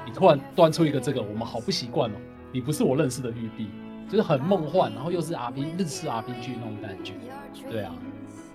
[0.06, 2.16] 你突然端出一个这个，我们好不习惯哦？
[2.52, 3.70] 你不是我认识的玉碧，
[4.10, 7.14] 就是很梦幻，然后又是 R P 日式 R P G 那种感觉。
[7.72, 7.96] 对啊，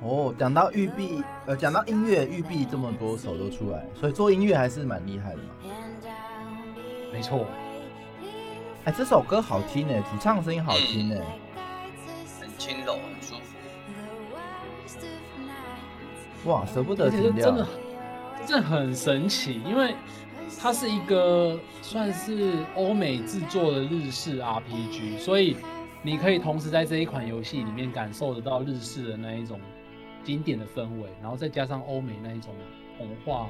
[0.02, 5.44] 哦，讲到玉碧，呃，讲到音乐，玉碧这么多首都出来，所以做音乐还是蛮厉害的嘛。
[7.10, 7.46] 没错，
[8.84, 11.24] 哎，这首歌好听哎，主唱声音好听哎，
[12.38, 12.98] 很轻柔，
[16.44, 17.66] 哇，舍不得停掉，真的，
[18.46, 19.94] 这很神奇，因为
[20.60, 25.56] 它是一个算是欧美制作的日式 RPG，所以
[26.02, 29.60] 你可以同时在这一款游戏里面感受得到日式的那一种
[30.24, 32.54] 经典的氛围，然后再加上欧美那一种
[32.98, 33.46] 童话。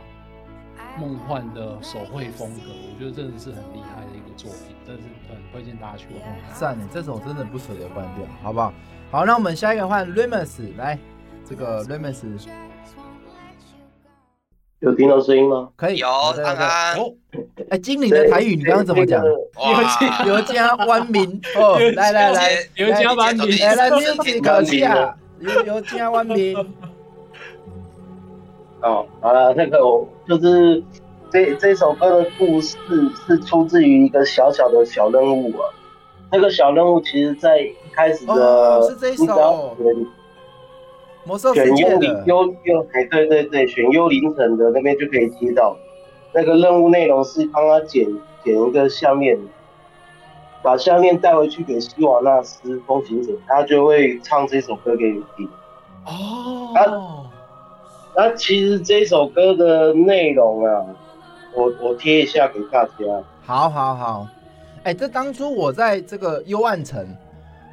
[0.99, 6.22] 梦幻的手绘风格，我觉得真的是很厉害的一个作品，真的是很推荐大家去玩。
[6.55, 8.72] 赞呢，这首真的不舍得关掉，好不好？
[9.11, 10.99] 好，那我们下一个换 Remus 来，
[11.45, 12.24] 这个 Remus
[14.80, 15.68] 有听到声音吗？
[15.76, 16.98] 可以，有，安安。
[16.98, 17.12] 哦，
[17.68, 19.22] 哎，精灵的台语你刚刚怎么讲？
[19.24, 26.56] 有有加湾民 哦，来来来，有加湾民，来来，music 可下，有有加湾民。
[28.80, 30.82] 哦，好了，那个我就是
[31.30, 32.78] 这这首歌的故事
[33.26, 35.68] 是出自于一个小小的小任务啊。
[36.32, 39.76] 那个小任务其实在一开始的，是这一首
[41.24, 45.76] 魔兽选幽灵幽幽，哎，对对对，选幽灵城的那边就可以接到。
[46.32, 48.06] 那个任务内容是帮他捡
[48.44, 49.38] 捡一个项链，
[50.62, 55.48] 把项链带回去给希瓦纳斯风行者，他就会唱这首歌给你听。
[56.06, 57.26] 哦。
[58.16, 60.84] 那其实这首歌的内容啊，
[61.54, 62.90] 我我贴一下给大家。
[63.44, 64.26] 好，好，好。
[64.82, 67.06] 哎，这当初我在这个幽暗城，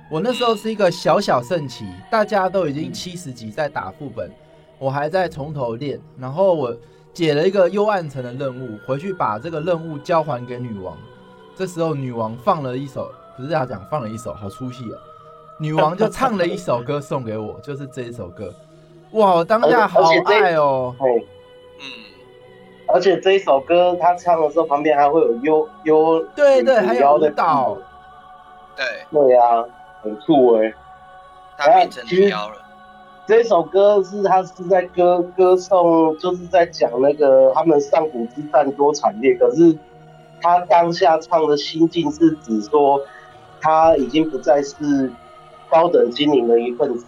[0.09, 4.31] 我那时候是一个小小圣骑，大家都已经七十级在打副本，
[4.79, 5.99] 我还在从头练。
[6.17, 6.73] 然后我
[7.13, 10.97] 解了一个幽暗城的任务，回去把这个任务交还给女王。
[11.57, 14.95] 这时候女王放了一首，不是要讲放了一首，好出戏啊！
[15.59, 18.53] 女王就唱了一首歌送给我， 就是这一首歌。
[19.11, 20.95] 哇，我当下好爱哦！
[20.99, 21.05] 嗯，
[22.87, 27.77] 而且这一首歌他唱的时候，旁边还会有悠悠，对对，还有舞蹈，
[28.75, 29.65] 对对呀，
[30.07, 30.73] 很酷哎！
[31.57, 32.55] 他变成女妖了。
[33.27, 39.35] 这首歌是他是在歌歌颂，就是在讲那个他们上古之战多惨烈。
[39.35, 39.77] 可是
[40.41, 43.01] 他当下唱的心境是指说，
[43.59, 45.11] 他已经不再是
[45.69, 47.05] 高等精灵的一份子。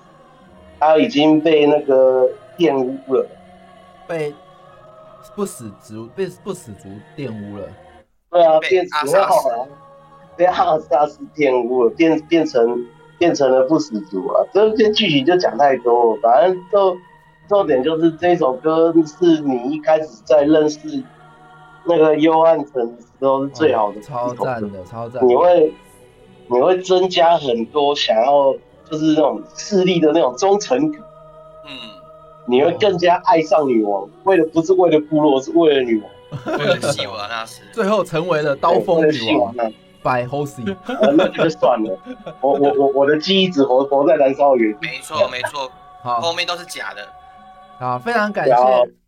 [0.80, 2.26] 他已经被那个
[2.58, 3.26] 玷污了，
[4.08, 4.34] 被
[5.36, 7.68] 不死族被不死族玷污了。
[8.30, 9.50] 对啊，变阿萨斯，
[10.40, 12.88] 被阿萨斯玷污了，变变成
[13.18, 14.46] 变成了不死族啊！
[14.54, 16.98] 这这剧情就讲太多了，反正重
[17.50, 21.04] 重点就是这首歌是你一开始在认识
[21.84, 25.28] 那个幽暗城的时候是最好的，超赞的，超赞。
[25.28, 25.74] 你会
[26.48, 28.56] 你会增加很多想要。
[28.90, 31.00] 就是那种势力的那种忠诚感，
[31.64, 31.70] 嗯，
[32.48, 39.54] 你会更加爱上女王，为了不是为了部落，是为了女王，为了希瓦纳斯， 最后成为了刀锋女王。
[40.02, 40.76] By Hosey，
[41.18, 41.98] 那就算了，
[42.42, 44.78] 我我我我的记忆只活活在燃烧云。
[44.82, 45.72] 没错没错，
[46.02, 47.08] 好，后面都是假的。
[47.78, 48.54] 好，非常感谢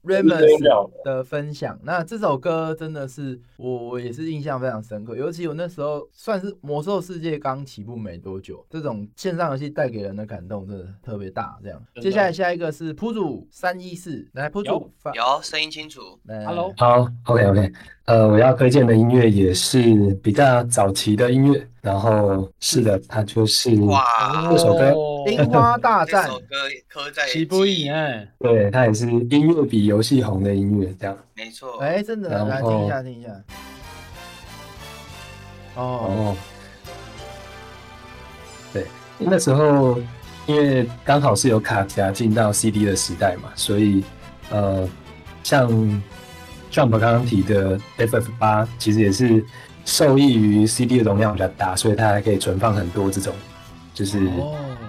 [0.04, 1.80] Remus 的分享。
[1.84, 11.58] 那这首歌真的是我我也是印象非常深刻，尤其我那时候算是魔兽世界刚起步没多久，这种线上游戏带给人的感动真的特别大。
[11.64, 17.72] 这样，接下来下一个是铺主三一四，来铺主，有声音清楚，Hello，好，OK OK，
[18.06, 21.68] 呃，我要推荐的音乐也是比较早期的音乐。
[21.82, 24.92] 然后是的，它就是这首歌
[25.28, 26.24] 《樱花大战》。
[26.26, 26.46] 这首歌
[26.88, 31.18] 刻在起步一哎，对，它也是音乐比游戏红的音乐，这样。
[31.36, 31.80] 没错。
[31.80, 33.30] 哎，真的，来听一下，听一下。
[35.76, 36.36] 哦。
[38.74, 38.86] 对，
[39.18, 40.00] 那时候
[40.48, 44.04] 因为刚好是有卡夹进到 CD 的时代嘛，所以
[44.50, 44.88] 呃，
[45.44, 45.70] 像
[46.72, 49.46] Jump 刚刚提的 FF 八，其实也是。
[49.84, 53.34] 受益于 CD 的容量比较大，所以它还可以存放很多这种，
[54.02, 54.20] 就是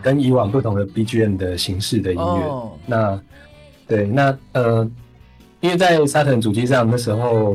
[0.01, 2.71] 跟以往不同的 BGM 的形式的音乐。
[2.87, 3.21] 那
[3.87, 4.91] 对，那呃，
[5.61, 7.55] 因为在沙腾主机上那时候，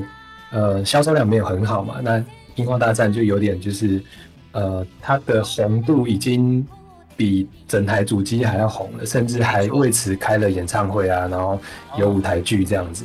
[0.52, 2.20] 呃，销售量没有很好嘛，那
[2.58, 4.00] 《樱花大战》就有点就是，
[4.52, 6.64] 呃，它的红度已经
[7.16, 11.60] 比整台主机还要红了，甚至还为此开了演唱会啊，然后
[11.98, 13.04] 有舞台剧这样子。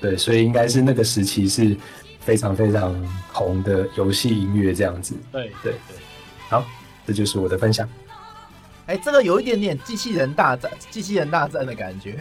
[0.00, 1.76] 对，所以应该是那个时期是。
[2.24, 2.94] 非常非常
[3.32, 5.96] 红的游戏音乐这样子，对对对，
[6.48, 6.64] 好，
[7.06, 7.88] 这就是我的分享。
[8.86, 12.18] 哎，这个有一点点机器人大战、机器人大战的感觉，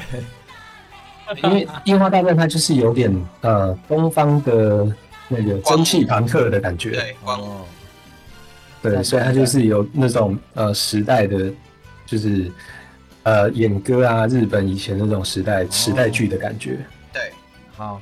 [1.43, 4.87] 因为樱花大战它就是有点呃东方的
[5.27, 7.65] 那个蒸汽朋克的感觉，对，哦，
[8.81, 11.51] 对，所以它就是有那种呃时代的，
[12.05, 12.51] 就是
[13.23, 16.77] 呃演歌啊，日本以前那种时代时代剧的感觉，
[17.11, 17.31] 对，
[17.75, 18.01] 好。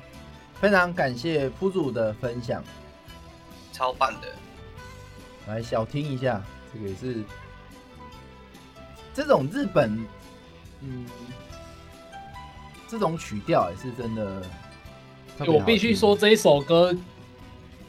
[0.62, 2.62] 非常感谢铺主的分享，
[3.72, 4.28] 超棒的。
[5.48, 6.44] 来小听一下，
[6.74, 7.24] 这个也是
[9.14, 10.06] 这种日本，
[10.82, 11.06] 嗯，
[12.88, 14.44] 这种曲调也是真的。
[15.48, 16.96] 我必须说这一首歌，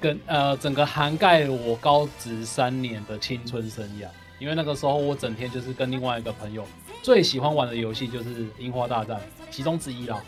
[0.01, 4.07] 跟呃整个涵盖我高职三年的青春生涯，
[4.39, 6.65] 因为那个时候我整天就是跟另外一个朋友
[7.03, 9.17] 最喜欢玩的游戏就是《樱花大战》
[9.51, 10.23] 其中之一啦。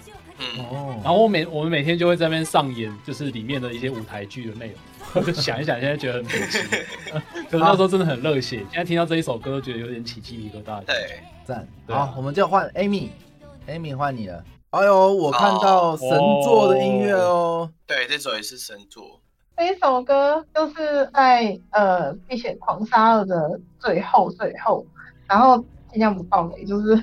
[0.59, 4.77] 哦，然后我每我们每天就会在那边上演，就是里面的一些舞台剧的内容。
[5.21, 6.59] 就想一想，现在觉得很可惜。
[7.51, 10.83] 可是那时候真的很热血，现在听到这一首歌，觉得有点起鸡皮疙瘩。
[10.85, 11.67] 对，赞。
[11.89, 14.43] 好，我们就换 Amy，Amy 换你了。
[14.71, 16.09] 哎呦，我看到神
[16.43, 17.71] 作的音乐哦。
[17.87, 19.21] 对，这首也是神作。
[19.57, 24.87] 这一首歌就是在呃《碧血狂杀二》的最后最后，
[25.29, 25.65] 然后。
[25.93, 26.97] 尽量不暴雷，就是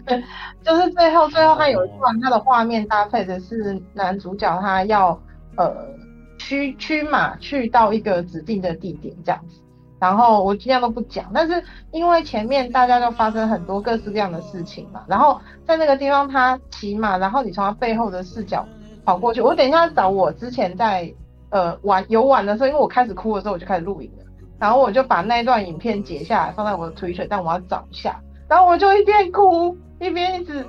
[0.64, 5.10] 就是最后最后他有一段他的画面搭配的是男主角他要
[5.58, 5.72] 呃
[6.50, 9.62] 驱驱马去到一个指定的地点这样子，
[10.00, 18.66] 然后我尽量都不讲，但是因为前面大家就发生很多各式各样的事情嘛，然后在那个地方他骑马，然后你从他背后的视角
[19.06, 21.14] 跑过去，我等一下找我之前在
[21.52, 24.26] 呃玩游玩的时候，因为我开始哭的时候我就开始录影了，
[24.58, 28.20] 然后我就把那段影片截下来放在我的推特，但我要找一下。
[28.48, 30.66] 然后我就一边哭一边一直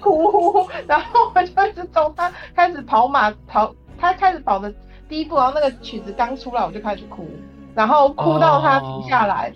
[0.00, 4.72] 哭， 然后我就一直从他开始跑马跑，他开始跑的
[5.08, 7.26] 第一部，然后那个曲子刚出来我就开始哭，
[7.74, 9.52] 然后哭到他停下来，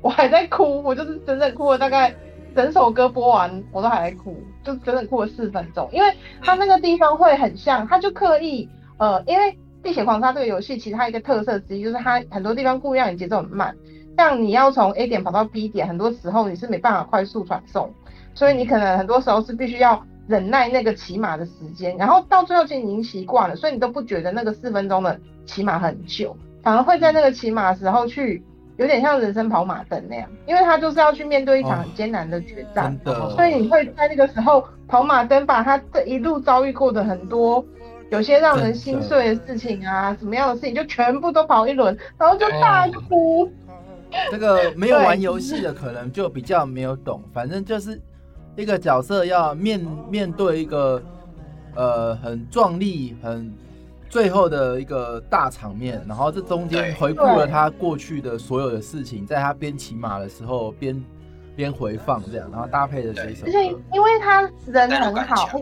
[0.00, 2.14] 我还在哭，我就是整整哭了大概
[2.54, 13.74] 整首歌播完我都还在哭，就整整哭了四分钟，因为他那个地方会很像，他就刻意呃，因为《碧血狂杀》这个游戏其实它一个特色之一就是它很多地方故意让你节奏很慢。
[14.16, 17.92] 像你要从 A 点跑到 B 点，很多时候你是没办法快速传送，
[18.34, 28.42] 所以你可能很多时候是必须要忍耐那个骑马的时间，然后到最后其实已经习惯了，所以你都不觉得那个四分钟的骑马很久，反而会在那个骑马的时候去
[28.76, 32.96] 有点像人生跑马灯那样，因为他就是要去面对一场很艰难的决战，
[33.34, 37.64] 所以你会在那个时候跑马灯，把他这一路遭遇过的很多
[38.10, 43.50] 有些让人心碎的事情啊，什么样的事情就全部都跑一轮，然后就大哭。
[44.30, 47.98] 这个没有玩游戏的可能就比较没有懂，反正就是
[48.56, 49.80] 一个角色要面
[50.10, 51.02] 面对一个
[51.74, 53.52] 呃很壮丽、很
[54.08, 61.04] 最后的一个大场面，然后这中间回顾了他过去的所有的事情，在他边骑马的时候边
[61.56, 63.46] 边回放这样，然后搭配的这一首。
[63.46, 65.60] 而且因为他人很好，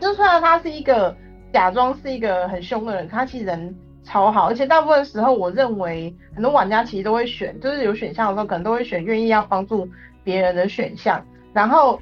[0.00, 1.16] 就算他是一个
[1.52, 3.74] 假装是一个很凶的人，他其实人。
[4.08, 9.84] 超好，而且大部分时候，我认为很多玩家其实都会选，就是有选项的时候，可能都会选愿意要帮助
[10.22, 11.20] 别人的选项。
[11.52, 12.00] 然后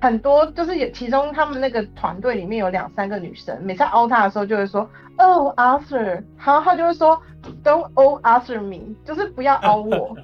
[0.00, 4.88] 很多就是也，其中他们那个团队里面有两三个女生，每次凹他的时候就会说
[5.18, 7.20] ，Oh Arthur，然后他就会说
[7.62, 10.16] ，Don't o Arthur me，就是不要凹我，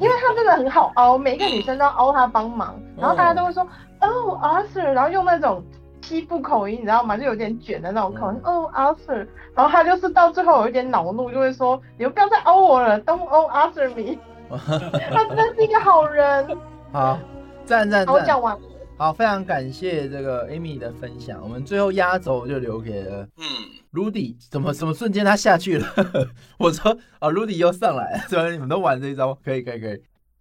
[0.00, 3.66] 因为他真的很好凹，每一个女生都要凹他帮忙， 然后大家都会说
[4.00, 5.62] ，Oh Arthur，然后用那种。
[6.04, 7.16] 西部口音，你知道吗？
[7.16, 8.40] 就有点卷的那种口音。
[8.42, 14.18] ，Oh，Arthur，然后他就是到最后有一点恼怒，就会说：“你们不要再凹我了，Don't o Arthur me。
[15.14, 16.58] ”他真的是一个好人。
[16.92, 17.16] 好，
[17.64, 18.12] 赞赞赞。
[18.14, 18.58] 我讲完。
[19.02, 21.42] 好，非常感谢这个 Amy 的分享。
[21.42, 23.44] 我们最后压轴就留给了嗯
[23.92, 24.36] ，Rudy。
[24.48, 25.86] 怎么什么瞬间他下去了？
[26.56, 28.18] 我说啊，Rudy 又上来了。
[28.30, 30.00] 所以你们都玩这一招，可以可以可以。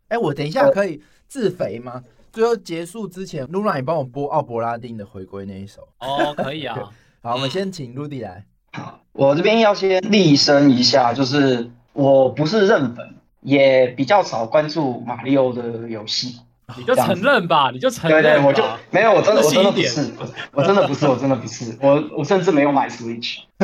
[0.09, 2.03] 哎，我等一下可以自肥吗？
[2.31, 6.77] 最后结束之前，露娜，你帮我播奥伯拉丁的回归那一首哦，可以啊。
[7.23, 8.45] 好，我们先请 Rudy 来。
[8.73, 16.35] 好，我这边要先立声一下，就是我不是认粉，也比较少关注马里奥的游戏。
[16.77, 18.21] 你就承认吧，你就承认。
[18.21, 20.11] 对对，我就没有，我真的我真的不是，
[20.53, 23.39] 我真的不是，我真的不是，我我甚至没有买 Switch。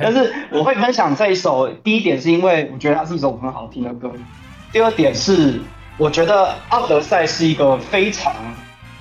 [0.00, 4.12] 但是我会分享这一首，第一点是因为我觉得它是一首很好听的歌，
[4.72, 5.60] 第二点是。
[5.98, 8.34] 我觉得《奥德赛》是一个非常，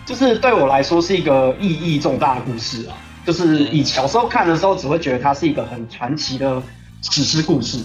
[0.06, 2.94] 就是对我来说是一个意义重大的故事啊。
[3.26, 6.62] 就是以小时候看的时候，只会觉得它是一个很传奇的
[7.02, 7.80] 史诗故事。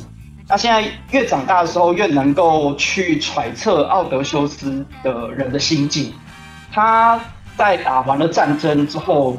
[0.49, 6.13] 那现在越长大的时候，越能够去揣测奥德修斯的人的心境。
[6.73, 7.21] 他
[7.57, 9.37] 在打完了战争之后，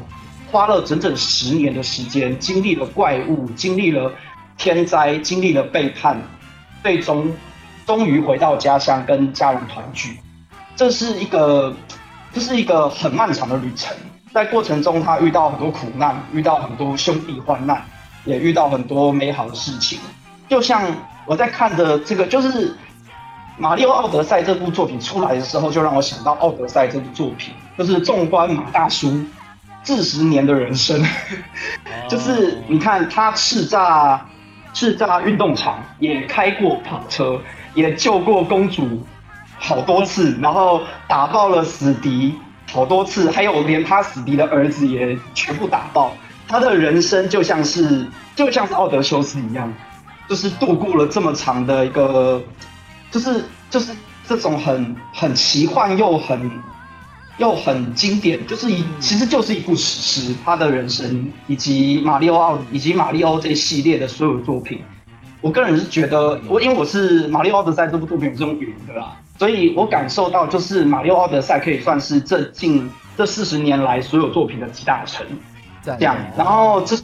[0.50, 4.12] 花了整整十年的时间，经历了怪物，经历了
[4.56, 6.20] 天灾，经历了背叛，
[6.82, 7.32] 最终。
[7.86, 10.18] 终于回到家乡跟家人团聚，
[10.76, 11.74] 这是一个，
[12.34, 13.96] 这是一个很漫长的旅程。
[14.30, 17.82] 在过程中，他遇到很多苦难，遇到很多兄弟患难，
[18.26, 19.98] 也遇到很多美好的事情。
[20.48, 20.82] 就像
[21.26, 22.70] 我在看的这个，就是
[23.56, 29.24] 《马里奥奥德赛》这部作品出来的时候，就让我想到《奥德赛》这部作品，就是纵观马大叔
[29.84, 31.04] 四十年的人生，
[32.08, 34.18] 就是你看他叱咤
[34.74, 37.40] 叱咤运动场，也开过跑车。
[37.74, 39.06] 也救过公主
[39.56, 42.34] 好多次，然后打爆了死敌
[42.72, 46.12] 好多次，还有连他死敌的儿子也全部打爆。
[46.48, 49.72] 他的人生就像是就像是奥德修斯一样，
[50.28, 52.42] 就是度过了这么长的一个，
[53.10, 53.92] 就是就是
[54.26, 56.50] 这种很很奇幻又很。
[57.38, 60.34] 又很经典，就是一其实就是一部史诗。
[60.44, 64.82] 他的人生以及马里奥奥以及马里奥这一系列的所有作品，
[65.40, 75.24] 我个人是觉得，我因为我是马里奥奥德赛这部作品是用云的啦，所以我感受到就是马里奥奥德赛可以算是这近这四十年来所有作品的集大成，
[75.84, 76.16] 这样。
[76.36, 76.96] 然后这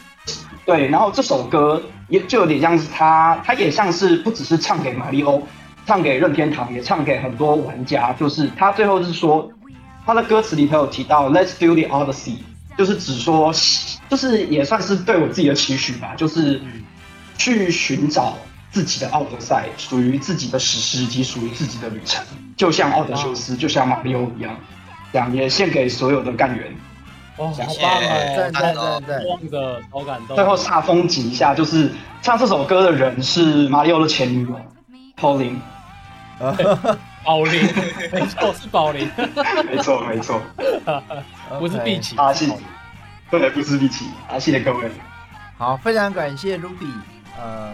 [0.66, 5.40] 对，然后这首歌也就有点像是他，他也像是不只是唱给马里奥，
[5.86, 9.50] 唱给任天堂，也唱给很多玩家，就是他最后是说。
[10.06, 12.36] 他的歌词里头有提到 "Let's do the Odyssey"，
[12.76, 13.50] 就是指说，
[14.10, 16.60] 就是也算是对我自己的期许吧，就是
[17.38, 18.36] 去寻找
[18.70, 22.22] 自己的奥德赛，属于自己的史诗以及属于自己的旅程，
[22.54, 24.54] 就像奥德修斯，就像马里奥一样，
[25.10, 26.70] 这样也献给所有的干员。
[27.36, 28.00] 哦，好棒啊！
[28.36, 28.74] 赞赞赞
[29.06, 30.36] 赞，的好感动。
[30.36, 31.90] 最后煞风景一下，就是
[32.22, 34.60] 唱这首歌的人是马里奥的前女友
[35.18, 35.58] Pauline。
[37.24, 37.62] 宝林，
[38.12, 39.08] 没错是宝林，
[39.64, 40.38] 没错没错，
[41.58, 42.52] 不是碧琪，阿信，
[43.30, 44.90] 对，不是碧琪，阿信的各位，
[45.56, 46.92] 好，非常感谢 Ruby，
[47.38, 47.70] 呃，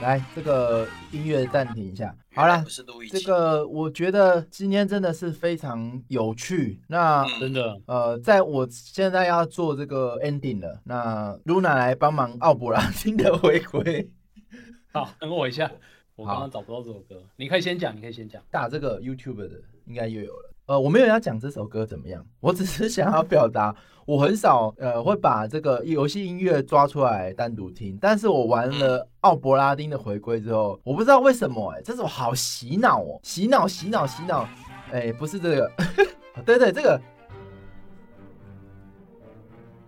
[0.00, 2.64] 来这个音乐暂停一下，好了，
[3.10, 14.10] 这个我觉得今天真的是非常有趣，那真的，呃，在我现在要做这个 ending 了，那 Luna 来帮忙奥布拉丁的回归，
[14.92, 15.70] 好，等我一下。
[16.16, 18.42] 我刚刚找不到这首歌，你可以先讲，你可以先讲。
[18.50, 20.54] 打这个 YouTube 的应该又有了。
[20.66, 23.74] 呃，我没有要讲这首歌怎么样，我只是想要表达，
[24.10, 27.96] 我很少呃会把这个游戏音乐抓出来单独听。
[28.00, 34.48] 但是我玩了奥伯拉丁的回归之后，我不知道为什么哎，这首好洗脑哦，洗脑洗脑洗脑。
[34.90, 35.70] 哎，不是这个，
[36.44, 37.00] 对对，这个，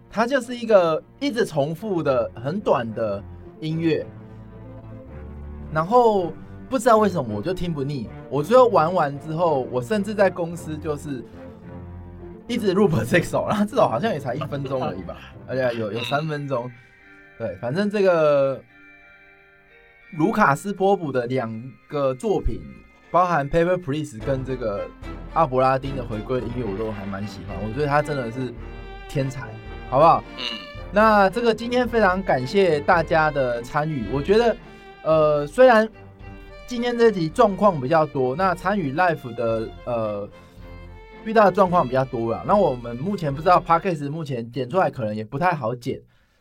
[0.08, 3.20] 它就是一个一直重复的很短的
[3.58, 4.06] 音乐。
[5.72, 6.32] 然后
[6.70, 11.24] 不知道为什么我就听不腻，我最后玩完之后，我甚至在公司就是
[12.52, 15.16] 一直 loop 这首，然后这首好像也才一分钟而已吧，
[15.48, 16.70] 而且有有三分钟，
[17.38, 18.62] 对，反正这个
[20.18, 21.50] 卢卡斯波普的两
[21.88, 22.60] 个作品，
[23.10, 24.86] 包含 Paper Please 跟这个
[25.34, 28.52] 阿伯拉丁的回归音乐，我都还蛮喜欢，我觉得他真的是
[29.08, 29.48] 天才，
[29.88, 30.22] 好不好？
[30.38, 30.44] 嗯，
[30.92, 34.56] 那这个今天非常感谢大家的参与，我觉得。
[35.04, 35.88] 呃，虽然
[36.64, 40.28] 今天这集状况比较多，那参与 live 的呃
[41.24, 42.42] 遇到的状况比较多了。
[42.46, 46.00] 那我们目前不知道 p a c k a g e 目前捡出来可能也不太好捡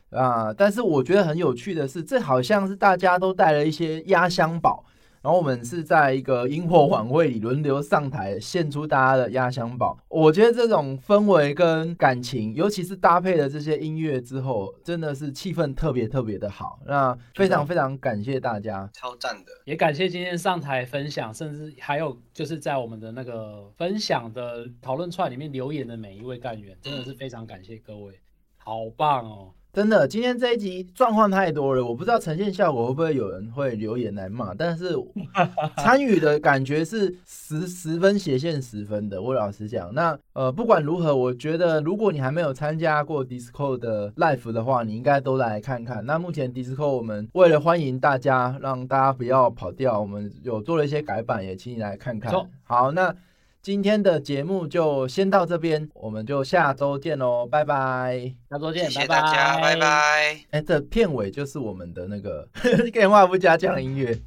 [0.10, 0.54] 啊。
[0.54, 4.84] 但是我觉得很有趣的是，这好像是大家都带了一些压箱宝。
[5.22, 16.80] 然后我们是在一个萤火晚会里轮流上台献出大家的压箱宝，我觉得这种氛围跟感情，尤其是搭配了这些音乐之后，真的是气氛特别特别的好。
[16.88, 28.20] 那非常非常感谢大家，超赞的，也感谢今天上台分享，甚至还有就是在我们的那个分享的讨论串里面留言的每一位干员，真的是非常感谢各位，
[28.58, 29.54] 好棒哦。
[29.74, 34.94] 真的，今天这一集状况太多了，我不知道呈现效果会不会有人会留言来骂，但是
[35.78, 39.22] 参与的感觉是十十分斜线十分的。
[39.22, 46.06] 我老实讲，那呃不管如何，我觉得如果你还没有参加过 Discord 的 Live 的话，你应该都来看看。
[46.06, 52.34] 那目前 Discord 我们为了欢迎大家，让大家不要跑掉，我们有做了一些改版，也请你来看看。
[52.64, 53.16] 好，那。
[53.64, 60.36] 今天的节目就先到这边，我们就下周见喽，拜拜，下周见，谢谢大家，拜拜。
[60.50, 62.48] 哎，这片尾就是我们的那个
[62.92, 64.18] 电话不加酱音乐，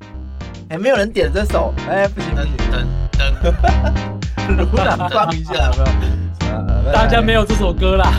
[0.69, 3.53] 哎，没有人点这首，哎，不行，等等等，
[4.57, 5.69] 如哪放一下，
[6.93, 8.13] 大家没有这首歌啦。